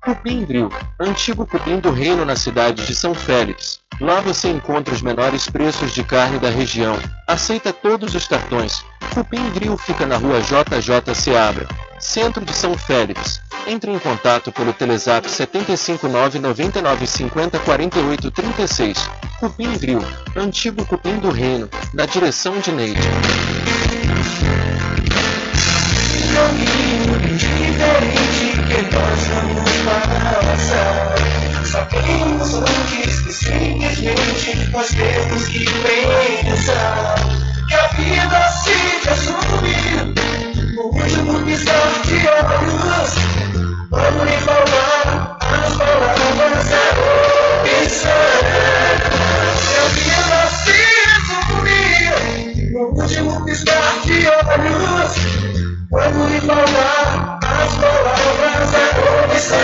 [0.09, 3.81] Cupim Grill, antigo cupim do reino na cidade de São Félix.
[4.01, 6.97] Lá você encontra os menores preços de carne da região.
[7.27, 8.85] Aceita todos os cartões.
[9.13, 11.69] Cupim Grill fica na rua JJ Seabra,
[11.99, 13.41] centro de São Félix.
[13.69, 19.11] Entre em contato pelo Telezap 759 9950 4836.
[19.39, 20.03] Cupim Grill,
[20.35, 22.99] antigo cupim do reino, na direção de Neide.
[26.39, 31.15] caminho diferente que nós vamos passar.
[31.65, 37.15] Sabemos antes que simplesmente nós temos que pensar
[37.67, 40.48] que a vida se resume
[40.89, 43.11] no último piscar de olhos.
[43.91, 46.85] Vamos lhe falar as palavras da
[47.83, 48.11] opção.
[49.65, 51.83] Que a vida se resume
[52.73, 55.13] no último piscar de olhos.
[55.91, 58.85] Quando lhe falar as palavras da
[59.29, 59.59] comissão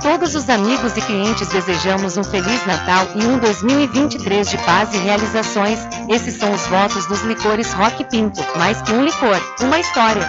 [0.00, 4.98] todos os amigos e clientes desejamos um Feliz Natal e um 2023 de paz e
[4.98, 5.78] realizações.
[6.08, 8.40] Esses são os votos dos licores Rock Pinto.
[8.56, 10.28] Mais que um licor, uma história.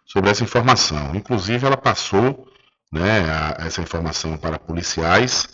[0.07, 1.15] sobre essa informação.
[1.15, 2.47] Inclusive ela passou
[2.93, 5.49] né, a- essa informação para policiais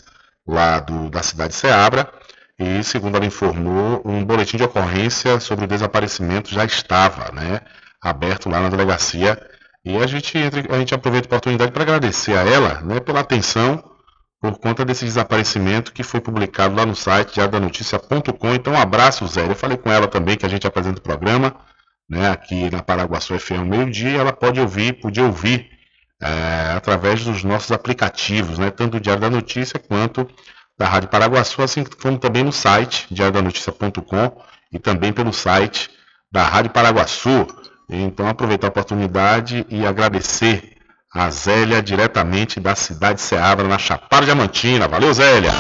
[0.47, 2.11] lá do, da cidade de Ceabra
[2.59, 7.61] e, segundo ela informou, um boletim de ocorrência sobre o desaparecimento já estava né,
[8.01, 9.41] aberto lá na delegacia.
[9.85, 10.39] E a gente,
[10.71, 13.83] a gente aproveita a oportunidade para agradecer a ela né, pela atenção
[14.41, 18.55] por conta desse desaparecimento que foi publicado lá no site diariodanoticia.com.
[18.55, 19.47] Então, um abraço, Zé.
[19.47, 21.57] Eu falei com ela também que a gente apresenta o programa
[22.09, 24.19] né, aqui na Paraguaçu FM meio-dia.
[24.19, 25.71] Ela pode ouvir, podia ouvir
[26.23, 30.29] é, através dos nossos aplicativos, né, tanto do Diário da Notícia quanto
[30.77, 34.43] da Rádio Paraguaçu, assim como também no site diariodanoticia.com
[34.73, 35.91] e também pelo site
[36.31, 37.47] da Rádio Paraguaçu.
[37.89, 40.75] Então, aproveitar a oportunidade e agradecer
[41.15, 44.89] a Zélia diretamente da cidade de Ceabra, na Chapada Diamantina.
[44.89, 45.53] Valeu, Zélia!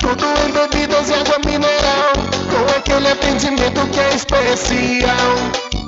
[0.00, 2.12] Tudo em bebidas e água mineral,
[2.50, 5.87] com aquele atendimento que é especial.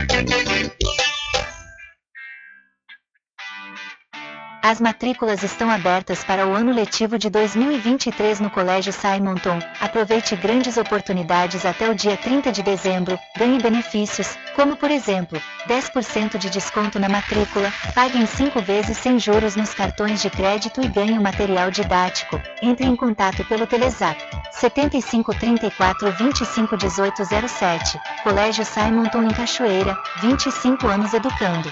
[4.63, 9.57] As matrículas estão abertas para o ano letivo de 2023 no Colégio Simonton.
[9.79, 13.17] Aproveite grandes oportunidades até o dia 30 de dezembro.
[13.35, 19.17] Ganhe benefícios, como por exemplo, 10% de desconto na matrícula, pague em 5 vezes sem
[19.17, 22.39] juros nos cartões de crédito e ganhe material didático.
[22.61, 24.21] Entre em contato pelo Telezap
[24.51, 27.99] 75 34 25 18 07.
[28.21, 31.71] Colégio Simonton em Cachoeira, 25 anos educando.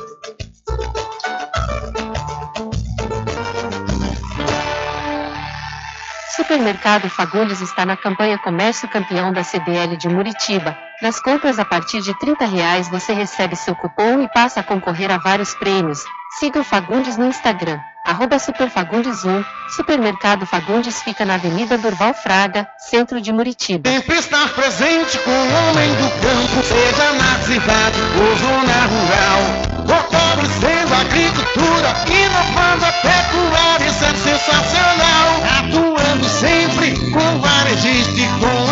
[6.41, 10.75] Supermercado Fagundes está na campanha Comércio Campeão da CDL de Muritiba.
[10.99, 15.11] Nas compras a partir de 30 reais você recebe seu cupom e passa a concorrer
[15.11, 16.03] a vários prêmios.
[16.39, 19.45] Siga o Fagundes no Instagram, arroba Superfagundes1.
[19.75, 23.87] Supermercado Fagundes fica na Avenida Durval Fraga, centro de Muritiba.
[23.87, 29.80] Sempre estar presente com o homem do campo, seja na cidade ou zona rural.
[29.91, 35.43] Fortalecendo a agricultura, inovando a pecuária, isso é sensacional.
[35.59, 38.71] Atuando sempre com varejista e com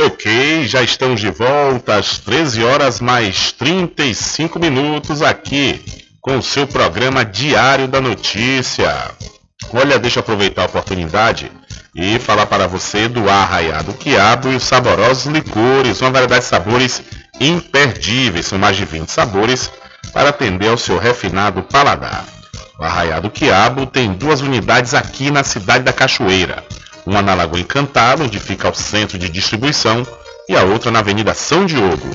[0.00, 5.82] Ok, já estamos de volta às 13 horas mais 35 minutos aqui
[6.20, 8.92] com o seu programa Diário da Notícia.
[9.72, 11.50] Olha, deixa eu aproveitar a oportunidade
[11.94, 17.02] e falar para você do Arraiado Quiabo e os saborosos licores, uma variedade de sabores
[17.40, 19.70] imperdíveis, são mais de 20 sabores
[20.12, 22.24] para atender ao seu refinado paladar.
[22.78, 26.62] O Arraiado Quiabo tem duas unidades aqui na cidade da Cachoeira,
[27.06, 30.04] uma na Lagoa Encantada, onde fica o centro de distribuição,
[30.48, 32.10] e a outra na Avenida São Diogo.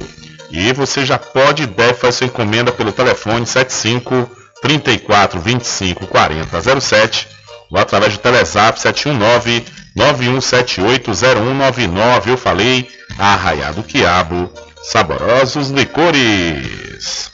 [0.51, 4.29] E você já pode e deve fazer sua encomenda pelo telefone 75
[4.61, 7.27] 34 25 40 07
[7.71, 9.65] ou através do Telezap 719
[9.97, 12.27] 91780199.
[12.27, 12.87] Eu falei
[13.17, 14.51] Arraiado Quiabo,
[14.83, 17.30] saborosos licores.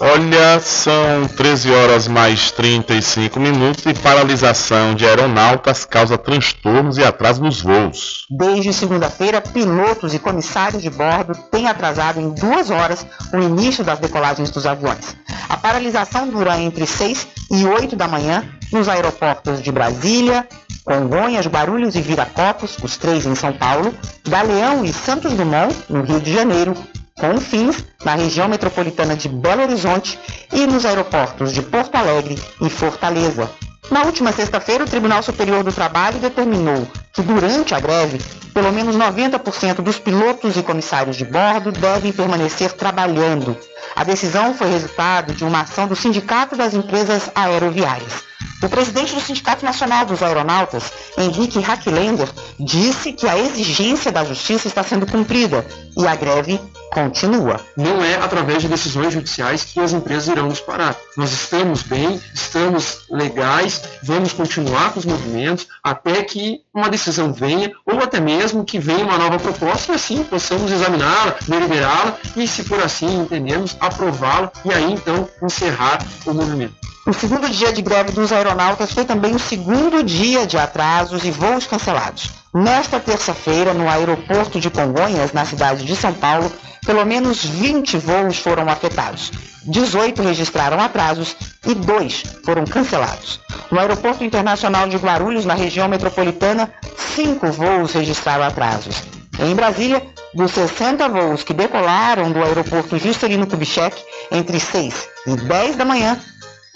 [0.00, 7.42] Olha, são 13 horas mais 35 minutos e paralisação de aeronautas causa transtornos e atraso
[7.42, 8.24] nos voos.
[8.30, 13.04] Desde segunda-feira, pilotos e comissários de bordo têm atrasado em duas horas
[13.34, 15.16] o início das decolagens dos aviões.
[15.48, 20.46] A paralisação dura entre 6 e 8 da manhã nos aeroportos de Brasília,
[20.84, 23.92] Congonhas, Guarulhos e Viracopos, os três em São Paulo,
[24.28, 26.74] Galeão e Santos Dumont, no Rio de Janeiro,
[27.18, 30.18] com fins na região metropolitana de Belo Horizonte
[30.52, 33.50] e nos aeroportos de Porto Alegre e Fortaleza.
[33.90, 38.20] Na última sexta-feira, o Tribunal Superior do Trabalho determinou que durante a greve,
[38.52, 43.56] pelo menos 90% dos pilotos e comissários de bordo devem permanecer trabalhando.
[43.96, 48.28] A decisão foi resultado de uma ação do Sindicato das Empresas Aeroviárias.
[48.62, 52.28] O presidente do Sindicato Nacional dos Aeronautas, Henrique Hacklender,
[52.58, 55.64] disse que a exigência da justiça está sendo cumprida
[55.96, 56.60] e a greve
[56.92, 57.60] continua.
[57.76, 60.96] Não é através de decisões judiciais que as empresas irão nos parar.
[61.16, 67.72] Nós estamos bem, estamos legais, vamos continuar com os movimentos até que uma decisão venha
[67.86, 72.62] ou até mesmo que venha uma nova proposta e assim possamos examiná-la, deliberá-la e, se
[72.64, 76.74] for assim entendermos, aprová-la e aí então encerrar o movimento.
[77.06, 81.30] O segundo dia de greve dos aeronautas foi também o segundo dia de atrasos e
[81.30, 82.30] voos cancelados.
[82.58, 86.50] Nesta terça-feira, no aeroporto de Congonhas, na cidade de São Paulo,
[86.84, 89.30] pelo menos 20 voos foram afetados.
[89.64, 91.36] 18 registraram atrasos
[91.66, 93.40] e dois foram cancelados.
[93.70, 96.72] No Aeroporto Internacional de Guarulhos, na região metropolitana,
[97.14, 99.02] cinco voos registraram atrasos.
[99.38, 100.02] Em Brasília,
[100.34, 103.96] Dos 60 voos que decolaram do aeroporto Juscelino Kubitschek
[104.30, 106.20] entre 6 e 10 da manhã,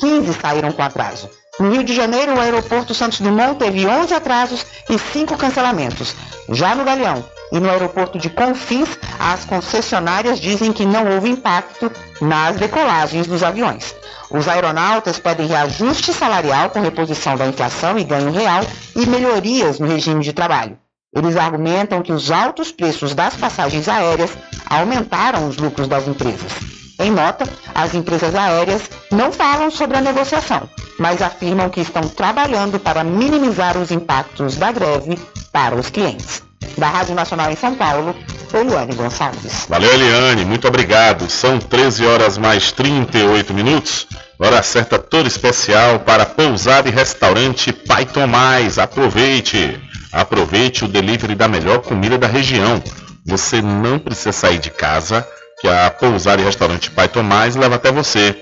[0.01, 1.29] 15 saíram com atraso.
[1.61, 6.17] No Rio de Janeiro, o aeroporto Santos Dumont teve 11 atrasos e 5 cancelamentos.
[6.49, 7.23] Já no Galeão
[7.53, 8.89] e no aeroporto de Confins,
[9.19, 11.93] as concessionárias dizem que não houve impacto
[12.23, 13.95] nas decolagens dos aviões.
[14.31, 18.65] Os aeronautas pedem reajuste salarial com reposição da inflação e ganho real
[18.97, 20.79] e melhorias no regime de trabalho.
[21.15, 24.31] Eles argumentam que os altos preços das passagens aéreas
[24.71, 26.82] aumentaram os lucros das empresas.
[27.03, 30.69] Em nota, as empresas aéreas não falam sobre a negociação,
[31.01, 35.19] mas afirmam que estão trabalhando para minimizar os impactos da greve
[35.51, 36.45] para os clientes.
[36.79, 38.15] Da Rádio Nacional em São Paulo,
[38.55, 39.67] Eliane Gonçalves.
[39.69, 41.29] Valeu, Eliane, muito obrigado.
[41.29, 44.07] São 13 horas mais 38 minutos.
[44.39, 48.79] Hora certa toda especial para pousada e restaurante Pai Tomás.
[48.79, 49.77] Aproveite!
[50.13, 52.81] Aproveite o delivery da melhor comida da região.
[53.27, 55.27] Você não precisa sair de casa,
[55.63, 58.37] que a pousada e restaurante Pai Tomás leva até você.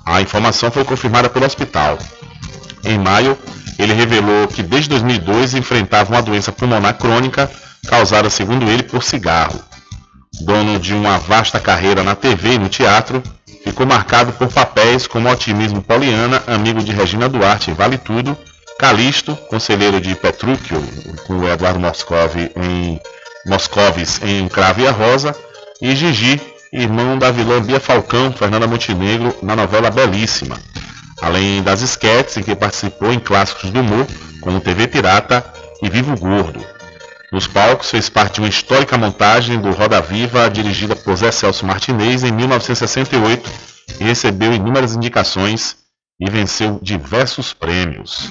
[0.03, 1.99] A informação foi confirmada pelo hospital.
[2.83, 3.37] Em maio,
[3.77, 7.49] ele revelou que desde 2002 enfrentava uma doença pulmonar crônica
[7.87, 9.59] causada, segundo ele, por cigarro.
[10.41, 13.21] Dono de uma vasta carreira na TV e no teatro,
[13.65, 18.37] ficou marcado por papéis como Otimismo Poliana, amigo de Regina Duarte Vale Tudo,
[18.77, 20.79] Calixto, conselheiro de Petrúquio,
[21.25, 23.01] com Eduardo Moscovi em
[23.47, 25.35] Moscovis em Crave e a Rosa,
[25.81, 26.39] e Gigi,
[26.71, 30.59] irmão da vilã Bia Falcão, Fernanda Montenegro, na novela Belíssima.
[31.21, 34.05] Além das esquetes em que participou em clássicos do humor,
[34.41, 35.43] como TV Pirata
[35.81, 36.74] e Vivo Gordo.
[37.35, 41.65] Nos palcos fez parte de uma histórica montagem do Roda Viva, dirigida por Zé Celso
[41.65, 43.51] Martinez em 1968,
[43.99, 45.75] e recebeu inúmeras indicações
[46.17, 48.29] e venceu diversos prêmios.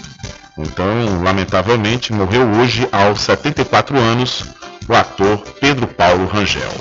[0.56, 4.42] Então, lamentavelmente, morreu hoje aos 74 anos
[4.88, 6.72] o ator Pedro Paulo Rangel.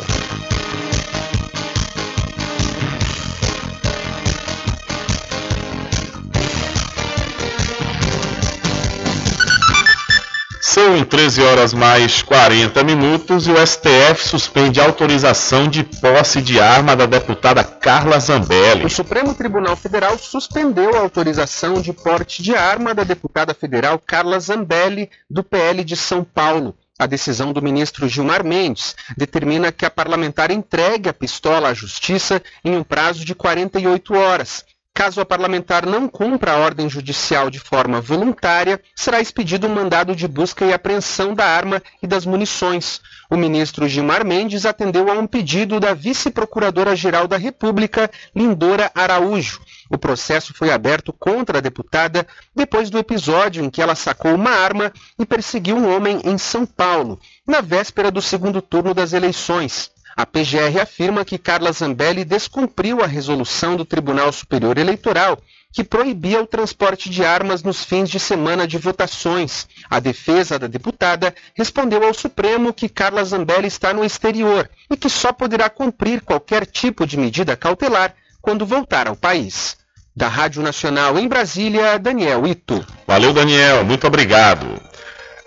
[10.74, 16.96] São 13 horas mais 40 minutos e o STF suspende autorização de posse de arma
[16.96, 18.84] da deputada Carla Zambelli.
[18.84, 24.40] O Supremo Tribunal Federal suspendeu a autorização de porte de arma da deputada federal Carla
[24.40, 26.76] Zambelli, do PL de São Paulo.
[26.98, 32.42] A decisão do ministro Gilmar Mendes determina que a parlamentar entregue a pistola à Justiça
[32.66, 34.66] em um prazo de 48 horas.
[34.96, 40.16] Caso a parlamentar não cumpra a ordem judicial de forma voluntária, será expedido um mandado
[40.16, 43.02] de busca e apreensão da arma e das munições.
[43.28, 49.62] O ministro Gilmar Mendes atendeu a um pedido da vice-procuradora-geral da República, Lindora Araújo.
[49.90, 54.52] O processo foi aberto contra a deputada depois do episódio em que ela sacou uma
[54.52, 59.92] arma e perseguiu um homem em São Paulo, na véspera do segundo turno das eleições.
[60.16, 65.42] A PGR afirma que Carla Zambelli descumpriu a resolução do Tribunal Superior Eleitoral
[65.74, 69.68] que proibia o transporte de armas nos fins de semana de votações.
[69.90, 75.10] A defesa da deputada respondeu ao Supremo que Carla Zambelli está no exterior e que
[75.10, 79.76] só poderá cumprir qualquer tipo de medida cautelar quando voltar ao país.
[80.16, 82.86] Da Rádio Nacional em Brasília, Daniel Ito.
[83.08, 84.80] Valeu, Daniel, muito obrigado.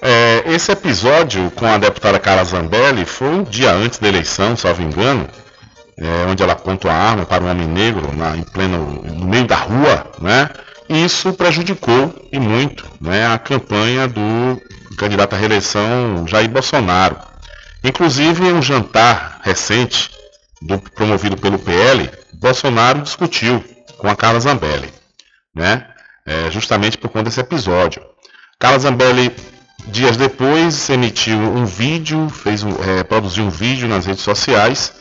[0.09, 4.81] É, esse episódio com a deputada Carla Zambelli foi um dia antes da eleição, salvo
[4.81, 5.29] engano,
[5.99, 9.49] é, onde ela aponta a arma para um homem negro na, em pleno, no meio
[9.49, 10.49] da rua, né?
[10.89, 14.63] E isso prejudicou e muito né, a campanha do
[14.97, 17.17] candidato à reeleição Jair Bolsonaro.
[17.83, 20.13] Inclusive, em um jantar recente
[20.63, 23.65] do, promovido pelo PL, Bolsonaro discutiu
[23.99, 24.95] com a Carla Zambelli,
[25.53, 25.85] né?
[26.25, 28.01] É, justamente por conta desse episódio.
[28.57, 29.35] Carla Zambelli
[29.87, 34.93] Dias depois emitiu um vídeo, fez é, produziu um vídeo nas redes sociais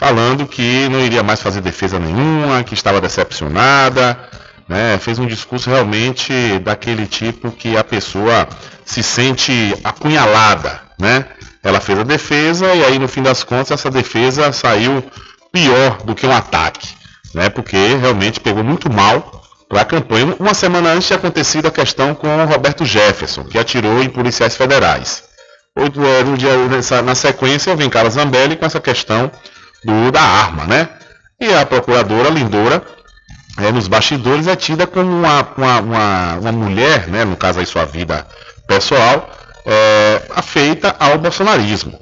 [0.00, 4.18] falando que não iria mais fazer defesa nenhuma, que estava decepcionada,
[4.66, 4.98] né?
[4.98, 8.48] fez um discurso realmente daquele tipo que a pessoa
[8.82, 9.52] se sente
[9.84, 11.26] apunhalada, né?
[11.62, 15.04] Ela fez a defesa e aí no fim das contas essa defesa saiu
[15.52, 16.88] pior do que um ataque,
[17.34, 17.50] né?
[17.50, 19.39] Porque realmente pegou muito mal
[19.70, 20.34] para a campanha.
[20.40, 24.56] Uma semana antes tinha acontecido a questão com o Roberto Jefferson, que atirou em policiais
[24.56, 25.22] federais.
[25.76, 26.50] Oito, no dia,
[27.02, 29.30] na sequência, vem Carla Zambelli com essa questão
[29.84, 30.88] do, da arma, né?
[31.40, 32.82] E a procuradora Lindora,
[33.58, 37.24] é, nos bastidores, é tida como uma, uma, uma, uma mulher, né?
[37.24, 38.26] no caso aí sua vida
[38.66, 39.30] pessoal,
[39.64, 41.96] é, afeita ao bolsonarismo.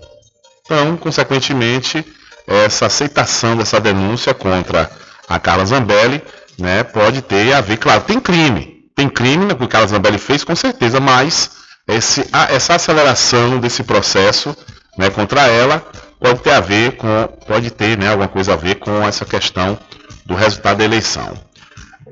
[0.65, 2.05] Então, consequentemente,
[2.47, 4.91] essa aceitação dessa denúncia contra
[5.29, 6.23] a Carla Zambelli
[6.59, 8.79] né, pode ter a ver, claro, tem crime.
[8.95, 11.51] Tem crime né, que o Carla Zambelli fez, com certeza, mas
[11.87, 14.57] esse, essa aceleração desse processo
[14.99, 15.85] né, contra ela
[16.21, 19.79] pode ter a ver com, pode ter né, alguma coisa a ver com essa questão
[20.27, 21.33] do resultado da eleição.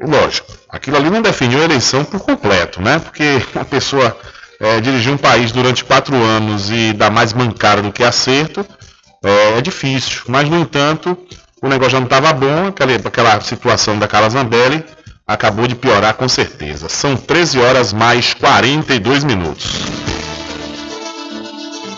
[0.01, 2.99] Lógico, aquilo ali não definiu a eleição por completo, né?
[2.99, 4.17] Porque a pessoa
[4.61, 8.65] é, dirigir um país durante quatro anos e dar mais mancada do que acerto
[9.23, 10.23] é, é difícil.
[10.29, 11.17] Mas, no entanto,
[11.67, 14.85] o negócio já não estava bom, aquela, aquela situação da Carla Zambelli
[15.27, 16.89] acabou de piorar com certeza.
[16.89, 19.73] São 13 horas mais 42 minutos.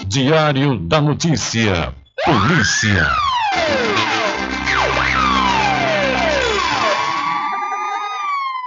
[0.07, 1.93] Diário da Notícia.
[2.25, 3.11] Polícia.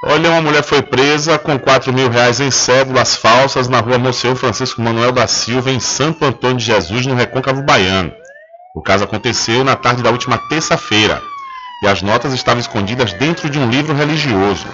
[0.04, 4.36] Olha, uma mulher foi presa com 4 mil reais em cédulas falsas na rua Monsenhor
[4.36, 8.12] Francisco Manuel da Silva, em Santo Antônio de Jesus, no Recôncavo Baiano.
[8.74, 11.22] O caso aconteceu na tarde da última terça-feira
[11.84, 14.66] e as notas estavam escondidas dentro de um livro religioso.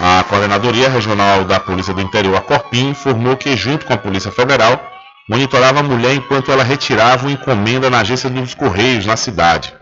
[0.00, 4.30] A Coordenadoria Regional da Polícia do Interior, a Corpim, informou que, junto com a Polícia
[4.30, 4.80] Federal,
[5.28, 9.74] monitorava a mulher enquanto ela retirava uma encomenda na agência dos Correios, na cidade.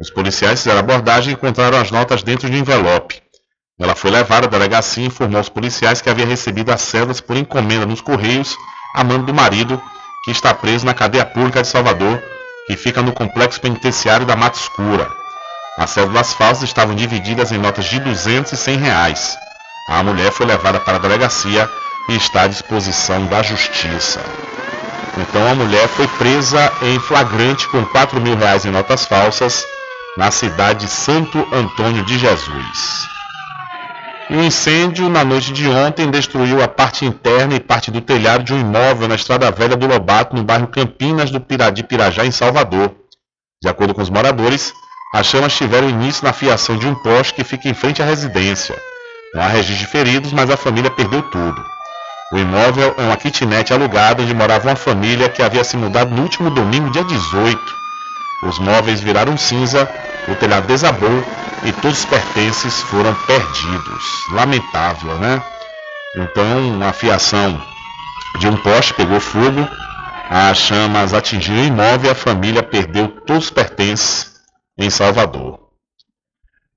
[0.00, 3.20] Os policiais fizeram abordagem e encontraram as notas dentro de um envelope.
[3.78, 7.36] Ela foi levada à delegacia e informou aos policiais que havia recebido as cédulas por
[7.36, 8.56] encomenda nos Correios
[8.94, 9.80] a mando do marido,
[10.24, 12.22] que está preso na cadeia pública de Salvador,
[12.70, 15.10] que fica no complexo penitenciário da Mata Escura.
[15.76, 19.36] As cédulas falsas estavam divididas em notas de 200 e 100 reais.
[19.88, 21.68] A mulher foi levada para a delegacia
[22.08, 24.20] e está à disposição da justiça.
[25.18, 29.64] Então a mulher foi presa em flagrante com 4 mil reais em notas falsas
[30.16, 33.10] na cidade de Santo Antônio de Jesus.
[34.30, 38.54] O incêndio na noite de ontem destruiu a parte interna e parte do telhado de
[38.54, 42.94] um imóvel na Estrada Velha do Lobato, no bairro Campinas do Piradi Pirajá, em Salvador.
[43.60, 44.72] De acordo com os moradores,
[45.12, 48.76] as chamas tiveram início na fiação de um poste que fica em frente à residência.
[49.34, 51.64] Não há registro de feridos, mas a família perdeu tudo.
[52.32, 56.22] O imóvel é uma kitnet alugada onde morava uma família que havia se mudado no
[56.22, 57.79] último domingo, dia 18.
[58.42, 59.88] Os móveis viraram cinza,
[60.28, 61.24] o telhado desabou
[61.64, 64.04] e todos os pertences foram perdidos.
[64.32, 65.42] Lamentável, né?
[66.16, 67.60] Então, a fiação
[68.38, 69.68] de um poste pegou fogo,
[70.30, 74.40] as chamas atingiram o imóvel e a família perdeu todos os pertences
[74.78, 75.69] em Salvador.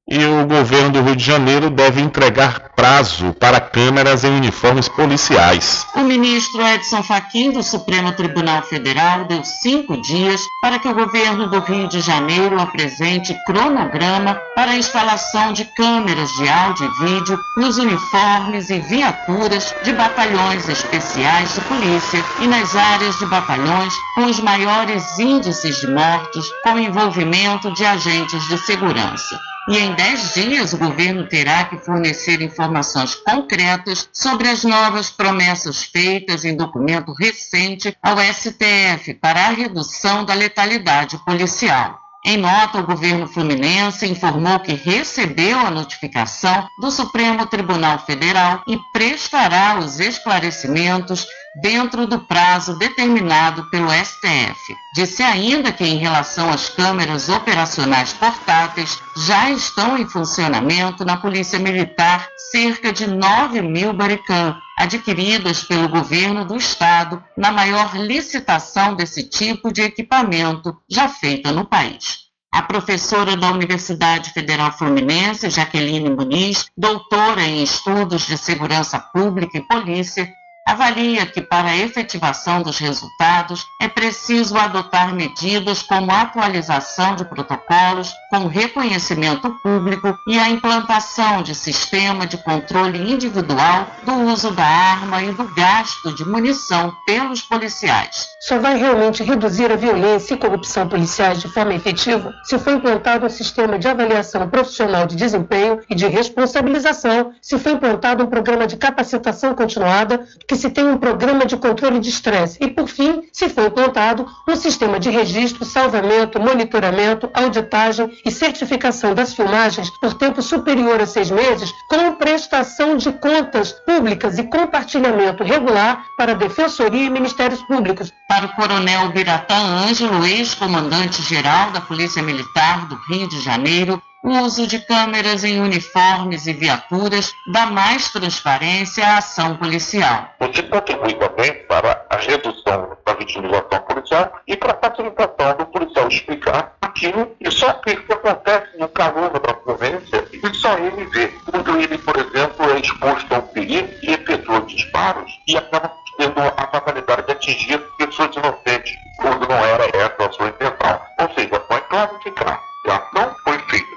[0.06, 5.88] E o governo do Rio de Janeiro deve entregar prazo para câmeras em uniformes policiais.
[5.96, 11.48] O ministro Edson Fachin do Supremo Tribunal Federal deu cinco dias para que o governo
[11.48, 17.40] do Rio de Janeiro apresente cronograma para a instalação de câmeras de áudio e vídeo
[17.56, 24.26] nos uniformes e viaturas de batalhões especiais de polícia e nas áreas de batalhões com
[24.26, 30.74] os maiores índices de mortos com envolvimento de agentes de segurança e em 10 dias
[30.74, 37.96] o governo terá que fornecer informações concretas sobre as novas promessas feitas em documento recente
[38.02, 42.04] ao STF para a redução da letalidade policial.
[42.26, 48.80] Em nota, o governo fluminense informou que recebeu a notificação do Supremo Tribunal Federal e
[48.94, 51.28] prestará os esclarecimentos
[51.62, 54.76] dentro do prazo determinado pelo STF.
[54.96, 61.60] Disse ainda que, em relação às câmeras operacionais portáteis, já estão em funcionamento na Polícia
[61.60, 69.24] Militar cerca de 9 mil Baricam, adquiridas pelo governo do estado na maior licitação desse
[69.24, 72.24] tipo de equipamento já feita no país.
[72.52, 79.62] A professora da Universidade Federal Fluminense, Jaqueline Muniz, doutora em estudos de segurança pública e
[79.62, 80.32] polícia,
[80.66, 87.26] avalia que para a efetivação dos resultados é preciso adotar medidas como a atualização de
[87.26, 94.66] protocolos com reconhecimento público e a implantação de sistema de controle individual do uso da
[94.66, 98.28] arma e do gasto de munição pelos policiais.
[98.42, 103.26] Só vai realmente reduzir a violência e corrupção policiais de forma efetiva se for implantado
[103.26, 108.68] um sistema de avaliação profissional de desempenho e de responsabilização, se for implantado um programa
[108.68, 113.24] de capacitação continuada que se tenha um programa de controle de estresse e, por fim,
[113.34, 120.14] se for implantado um sistema de registro, salvamento, monitoramento, auditagem e certificação das filmagens por
[120.14, 127.08] tempo superior a seis meses, com prestação de contas públicas e compartilhamento regular para Defensoria
[127.08, 128.12] e Ministérios Públicos.
[128.30, 134.66] Para o Coronel Biratã Ângelo, ex-comandante-geral da Polícia Militar do Rio de Janeiro, o uso
[134.66, 140.30] de câmeras em uniformes e viaturas dá mais transparência à ação policial.
[140.40, 146.08] Você contribui também para a redução da vitimização policial e para a facilitação do policial
[146.08, 151.28] explicar aquilo e só aquilo que acontece no calor da ocorrência e só ele vê.
[151.52, 156.68] Quando ele, por exemplo, é exposto ao perigo e efetua disparos e acaba tendo a
[156.68, 161.02] fatalidade de atingir pessoas inocentes, quando não era essa a sua intenção.
[161.20, 163.93] Ou seja, pode classificar que a ação foi feita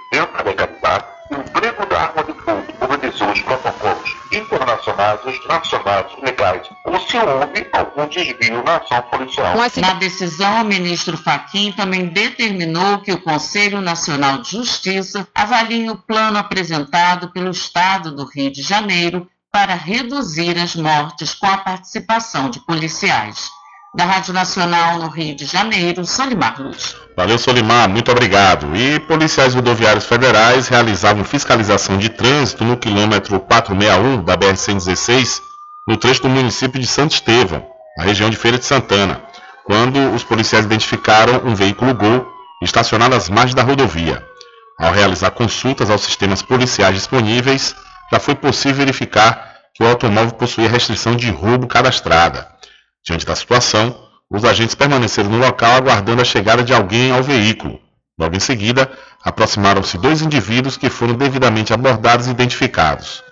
[1.30, 6.06] dentro da legalidade, o emprego da arma de fogo obedeceu os protocolos internacionais, os nacionais,
[6.22, 9.54] legais, ou se houve algum desvio na ação policial.
[9.76, 15.96] Na decisão, o ministro Faquim também determinou que o Conselho Nacional de Justiça avalie o
[15.96, 22.50] plano apresentado pelo Estado do Rio de Janeiro para reduzir as mortes com a participação
[22.50, 23.50] de policiais.
[23.96, 26.94] Da Rádio Nacional no Rio de Janeiro, Solimar Luz.
[27.16, 28.76] Valeu, Solimar, muito obrigado.
[28.76, 35.40] E policiais rodoviários federais realizavam fiscalização de trânsito no quilômetro 461 da BR-116,
[35.88, 37.66] no trecho do município de Santo Estevão,
[37.96, 39.22] na região de Feira de Santana,
[39.64, 42.26] quando os policiais identificaram um veículo Gol
[42.62, 44.22] estacionado às margens da rodovia.
[44.78, 47.74] Ao realizar consultas aos sistemas policiais disponíveis,
[48.12, 52.46] já foi possível verificar que o automóvel possuía restrição de roubo cadastrada.
[53.06, 53.94] Diante da situação,
[54.28, 57.78] os agentes permaneceram no local aguardando a chegada de alguém ao veículo.
[58.18, 58.90] Logo em seguida,
[59.22, 63.22] aproximaram-se dois indivíduos que foram devidamente abordados e identificados.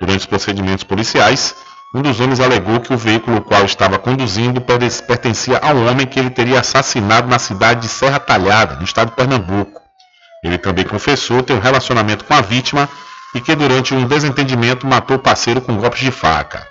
[0.00, 1.54] Durante os procedimentos policiais,
[1.94, 6.18] um dos homens alegou que o veículo o qual estava conduzindo pertencia ao homem que
[6.18, 9.80] ele teria assassinado na cidade de Serra Talhada, no estado de Pernambuco.
[10.42, 12.88] Ele também confessou ter um relacionamento com a vítima
[13.32, 16.66] e que durante um desentendimento matou o parceiro com golpes de faca.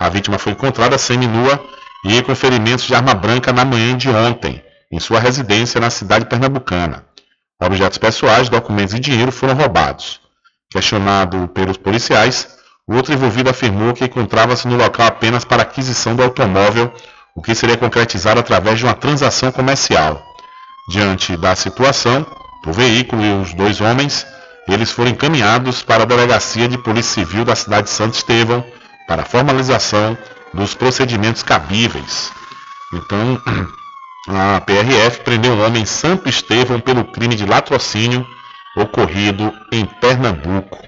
[0.00, 1.60] A vítima foi encontrada semi-nua
[2.04, 6.26] e com ferimentos de arma branca na manhã de ontem, em sua residência na cidade
[6.26, 7.04] pernambucana.
[7.62, 10.20] Objetos pessoais, documentos e dinheiro foram roubados.
[10.70, 12.48] Questionado pelos policiais,
[12.86, 16.92] o outro envolvido afirmou que encontrava-se no local apenas para aquisição do automóvel,
[17.34, 20.22] o que seria concretizado através de uma transação comercial.
[20.88, 22.26] Diante da situação,
[22.66, 24.26] o veículo e os dois homens,
[24.66, 28.64] eles foram encaminhados para a Delegacia de Polícia Civil da cidade de Santo Estevão
[29.06, 30.16] para formalização
[30.52, 32.32] dos procedimentos cabíveis.
[32.92, 33.40] Então,
[34.28, 38.26] a PRF prendeu um homem em Santo Estevão pelo crime de latrocínio
[38.76, 40.78] ocorrido em Pernambuco.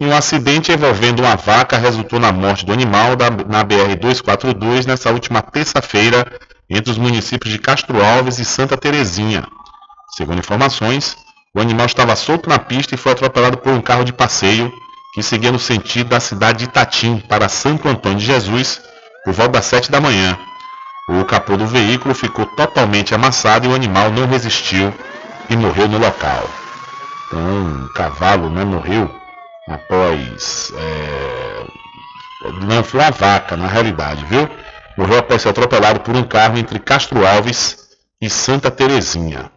[0.00, 3.10] E um acidente envolvendo uma vaca resultou na morte do animal
[3.46, 6.24] na BR-242 nessa última terça-feira
[6.70, 9.46] entre os municípios de Castro Alves e Santa Terezinha.
[10.16, 11.16] Segundo informações,
[11.54, 14.72] o animal estava solto na pista e foi atropelado por um carro de passeio
[15.12, 18.80] que seguia no sentido da cidade de Itatim para Santo Antônio de Jesus
[19.24, 20.38] por volta das 7 da manhã.
[21.08, 24.94] O capô do veículo ficou totalmente amassado e o animal não resistiu
[25.48, 26.48] e morreu no local.
[27.26, 29.10] Então, o cavalo né, morreu
[29.68, 30.72] após.
[30.76, 31.66] É...
[32.66, 34.48] Não foi a vaca, na realidade, viu?
[34.96, 37.76] Morreu após ser atropelado por um carro entre Castro Alves
[38.20, 39.50] e Santa Terezinha.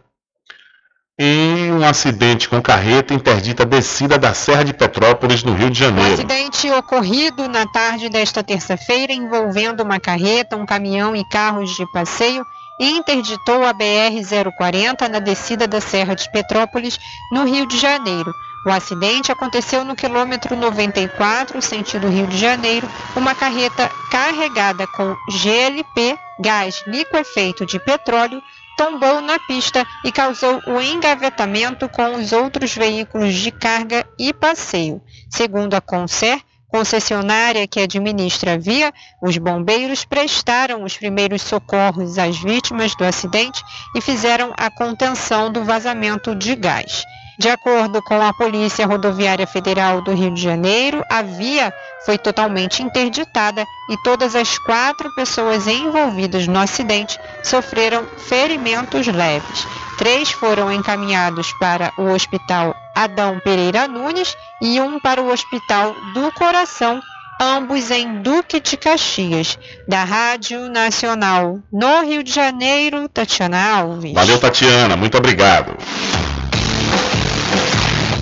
[1.16, 5.78] Em um acidente com carreta interdita a descida da Serra de Petrópolis, no Rio de
[5.78, 6.14] Janeiro.
[6.14, 12.44] acidente ocorrido na tarde desta terça-feira envolvendo uma carreta, um caminhão e carros de passeio
[12.80, 16.98] interditou a BR-040 na descida da Serra de Petrópolis,
[17.30, 18.34] no Rio de Janeiro.
[18.66, 22.88] O acidente aconteceu no quilômetro 94, sentido Rio de Janeiro.
[23.14, 28.42] Uma carreta carregada com GLP, gás liquefeito de petróleo,
[28.76, 35.00] tombou na pista e causou o engavetamento com os outros veículos de carga e passeio.
[35.30, 38.92] Segundo a Concer, concessionária que administra a via,
[39.22, 43.62] os bombeiros prestaram os primeiros socorros às vítimas do acidente
[43.94, 47.04] e fizeram a contenção do vazamento de gás.
[47.38, 51.72] De acordo com a Polícia Rodoviária Federal do Rio de Janeiro, a via
[52.04, 59.66] foi totalmente interditada e todas as quatro pessoas envolvidas no acidente sofreram ferimentos leves.
[59.98, 66.30] Três foram encaminhados para o Hospital Adão Pereira Nunes e um para o Hospital do
[66.32, 67.00] Coração,
[67.40, 69.58] ambos em Duque de Caxias.
[69.88, 74.14] Da Rádio Nacional no Rio de Janeiro, Tatiana Alves.
[74.14, 75.76] Valeu, Tatiana, muito obrigado.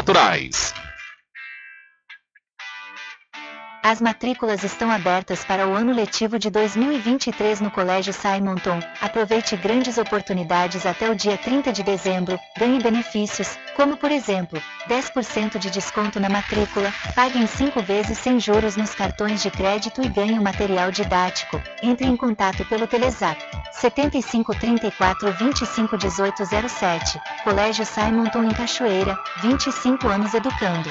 [0.00, 0.72] naturais.
[3.82, 8.78] As matrículas estão abertas para o ano letivo de 2023 no Colégio Simonton.
[9.00, 12.38] Aproveite grandes oportunidades até o dia 30 de dezembro.
[12.58, 18.38] Ganhe benefícios, como por exemplo, 10% de desconto na matrícula, pague em 5 vezes sem
[18.38, 21.60] juros nos cartões de crédito e ganhe o material didático.
[21.82, 23.40] Entre em contato pelo Telezap
[23.72, 27.18] 75 34 25 18 07.
[27.42, 30.90] Colégio Simonton em Cachoeira, 25 anos educando.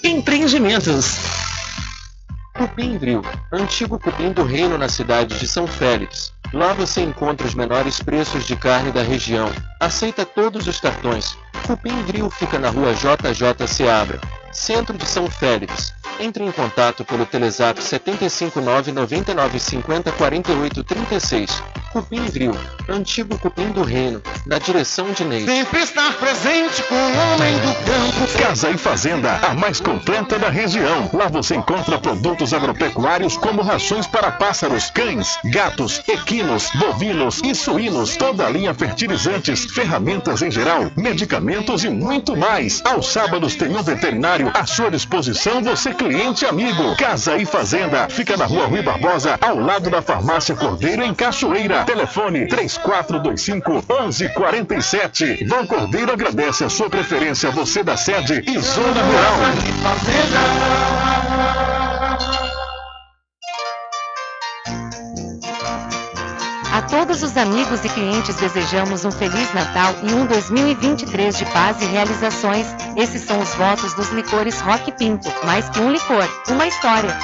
[0.03, 1.19] Empreendimentos.
[2.55, 3.21] Cupim Grill,
[3.51, 6.33] antigo cupim do reino na cidade de São Félix.
[6.51, 9.51] Lá você encontra os menores preços de carne da região.
[9.79, 11.37] Aceita todos os cartões.
[11.67, 14.19] Cupim Grill fica na rua JJ Seabra,
[14.51, 15.93] centro de São Félix.
[16.19, 21.63] Entre em contato pelo Telezap 759 9950 4836.
[21.91, 22.55] Cupim Grill,
[22.87, 25.43] antigo cupim do reino, na direção de Ney.
[25.43, 28.41] Sempre estar presente com o homem do campo.
[28.41, 31.09] Casa e Fazenda, a mais completa da região.
[31.11, 38.15] Lá você encontra produtos agropecuários como rações para pássaros, cães, gatos, equinos, bovinos e suínos,
[38.15, 42.81] toda a linha fertilizantes, ferramentas em geral, medicamentos e muito mais.
[42.85, 46.95] Aos sábados tem um veterinário à sua disposição, você cliente amigo.
[46.95, 51.80] Casa e Fazenda, fica na rua Rui Barbosa, ao lado da farmácia Cordeiro, em Cachoeira.
[51.85, 55.45] Telefone 3425 1147.
[55.45, 60.41] Vão Cordeiro agradece a sua preferência, você da sede e Zona Rural.
[66.73, 71.81] A todos os amigos e clientes desejamos um Feliz Natal e um 2023 de paz
[71.81, 72.65] e realizações.
[72.95, 75.29] Esses são os votos dos licores Rock Pinto.
[75.45, 77.17] Mais que um licor, uma história.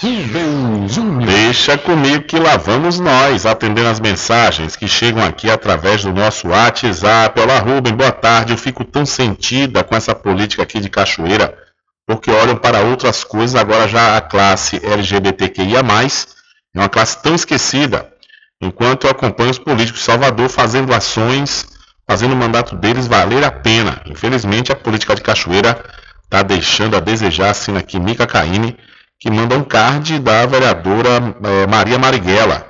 [0.00, 1.26] Rubem Júnior.
[1.26, 6.48] Deixa comigo que lá vamos nós, atendendo as mensagens que chegam aqui através do nosso
[6.48, 7.38] WhatsApp.
[7.38, 8.54] Olá, Rubem, boa tarde.
[8.54, 11.54] Eu fico tão sentida com essa política aqui de Cachoeira,
[12.06, 13.54] porque olham para outras coisas.
[13.54, 15.82] Agora já a classe LGBTQIA+,
[16.74, 18.15] é uma classe tão esquecida.
[18.60, 21.66] Enquanto eu acompanho os políticos de Salvador fazendo ações,
[22.08, 24.00] fazendo o mandato deles valer a pena.
[24.06, 25.84] Infelizmente, a política de Cachoeira
[26.24, 28.76] está deixando a desejar, assina aqui Mica Caine,
[29.18, 32.66] que manda um card da vereadora eh, Maria Marighella,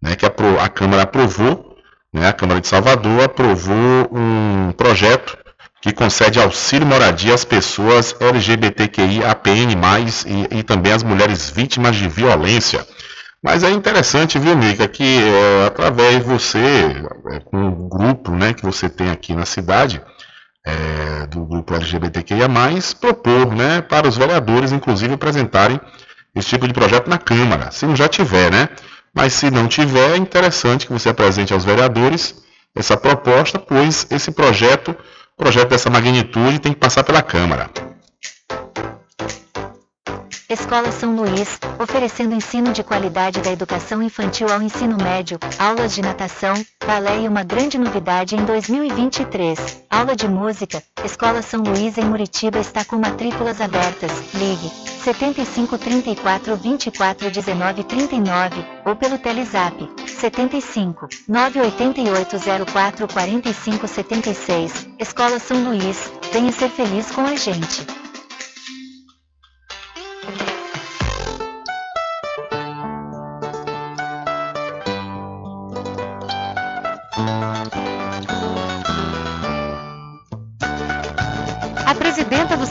[0.00, 0.32] né, que a,
[0.62, 1.76] a Câmara aprovou,
[2.12, 5.36] né, a Câmara de Salvador aprovou um projeto
[5.80, 9.74] que concede auxílio moradia às pessoas LGBTQI, APN+,
[10.26, 12.86] e, e também às mulheres vítimas de violência.
[13.42, 16.92] Mas é interessante, viu, Mica, que é, através de você,
[17.30, 20.00] é, com o grupo né, que você tem aqui na cidade,
[20.66, 22.48] é, do grupo LGBTQIA+,
[23.00, 25.80] propor né, para os vereadores, inclusive, apresentarem
[26.34, 28.68] esse tipo de projeto na Câmara, se não já tiver, né?
[29.12, 32.34] Mas se não tiver, é interessante que você apresente aos vereadores
[32.76, 34.94] essa proposta, pois esse projeto,
[35.36, 37.68] projeto dessa magnitude, tem que passar pela Câmara.
[40.50, 46.02] Escola São Luís, oferecendo ensino de qualidade da educação infantil ao ensino médio, aulas de
[46.02, 46.54] natação,
[46.84, 50.82] balé e uma grande novidade em 2023, aula de música.
[51.04, 54.10] Escola São Luís em Muritiba está com matrículas abertas.
[54.34, 54.72] Ligue
[55.04, 64.88] 75 34 24 19 39 ou pelo Telezap 75 988 04 45 76.
[64.98, 67.99] Escola São Luís, venha ser feliz com a gente.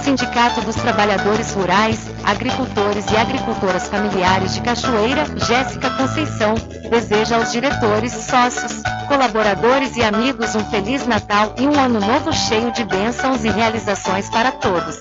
[0.09, 6.55] Sindicato dos Trabalhadores Rurais, Agricultores e Agricultoras Familiares de Cachoeira, Jéssica Conceição,
[6.89, 12.71] deseja aos diretores, sócios, colaboradores e amigos um Feliz Natal e um Ano Novo cheio
[12.71, 14.99] de bênçãos e realizações para todos.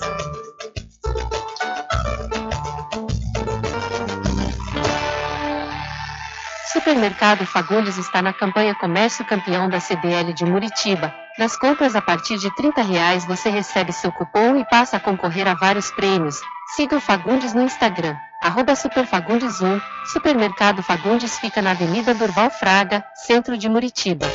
[6.71, 11.28] Supermercado Fagundes está na campanha Comércio Campeão da CDL de Muritiba.
[11.39, 15.47] Nas compras a partir de 30 reais você recebe seu cupom e passa a concorrer
[15.47, 16.41] a vários prêmios.
[16.75, 19.81] Siga o Fagundes no Instagram, arroba Superfagundes1.
[20.13, 24.27] Supermercado Fagundes fica na Avenida Durval Fraga, centro de Muritiba.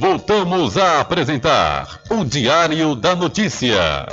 [0.00, 4.06] Voltamos a apresentar o Diário da Notícia.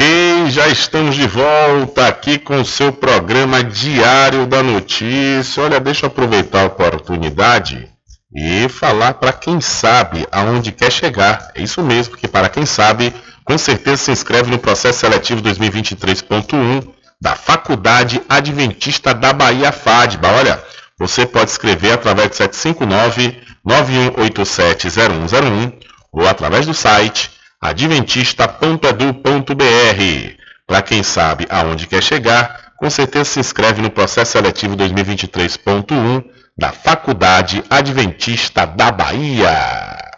[0.00, 5.62] Ok, já estamos de volta aqui com o seu programa Diário da Notícia.
[5.62, 7.86] Olha, deixa eu aproveitar a oportunidade
[8.34, 11.50] e falar para quem sabe aonde quer chegar.
[11.54, 13.12] É isso mesmo, porque para quem sabe,
[13.44, 16.88] com certeza se inscreve no processo seletivo 2023.1
[17.20, 20.28] da Faculdade Adventista da Bahia FADBA.
[20.28, 20.64] Olha,
[20.98, 25.74] você pode escrever através do 759 91870101
[26.10, 30.36] ou através do site adventista.edu.br.
[30.66, 36.24] Para quem sabe aonde quer chegar, com certeza se inscreve no processo seletivo 2023.1
[36.56, 40.09] da Faculdade Adventista da Bahia.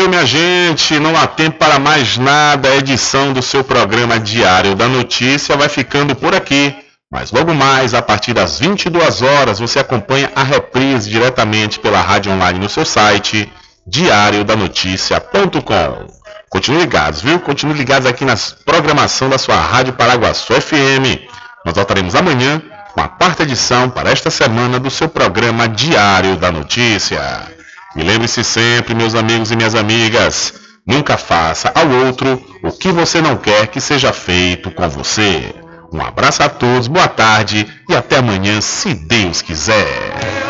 [0.00, 0.98] Valeu, minha gente.
[0.98, 2.70] Não há tempo para mais nada.
[2.70, 6.74] A edição do seu programa Diário da Notícia vai ficando por aqui.
[7.12, 12.32] Mas logo mais, a partir das 22 horas, você acompanha a reprise diretamente pela rádio
[12.32, 13.52] online no seu site
[13.86, 16.06] diariodanoticia.com.
[16.48, 17.38] Continue ligados, viu?
[17.38, 21.28] Continue ligados aqui na programação da sua Rádio Paraguaçu FM.
[21.62, 22.62] Nós voltaremos amanhã
[22.94, 27.59] com a quarta edição para esta semana do seu programa Diário da Notícia.
[27.96, 30.54] E lembre-se sempre, meus amigos e minhas amigas,
[30.86, 35.54] nunca faça ao outro o que você não quer que seja feito com você.
[35.92, 40.49] Um abraço a todos, boa tarde e até amanhã, se Deus quiser.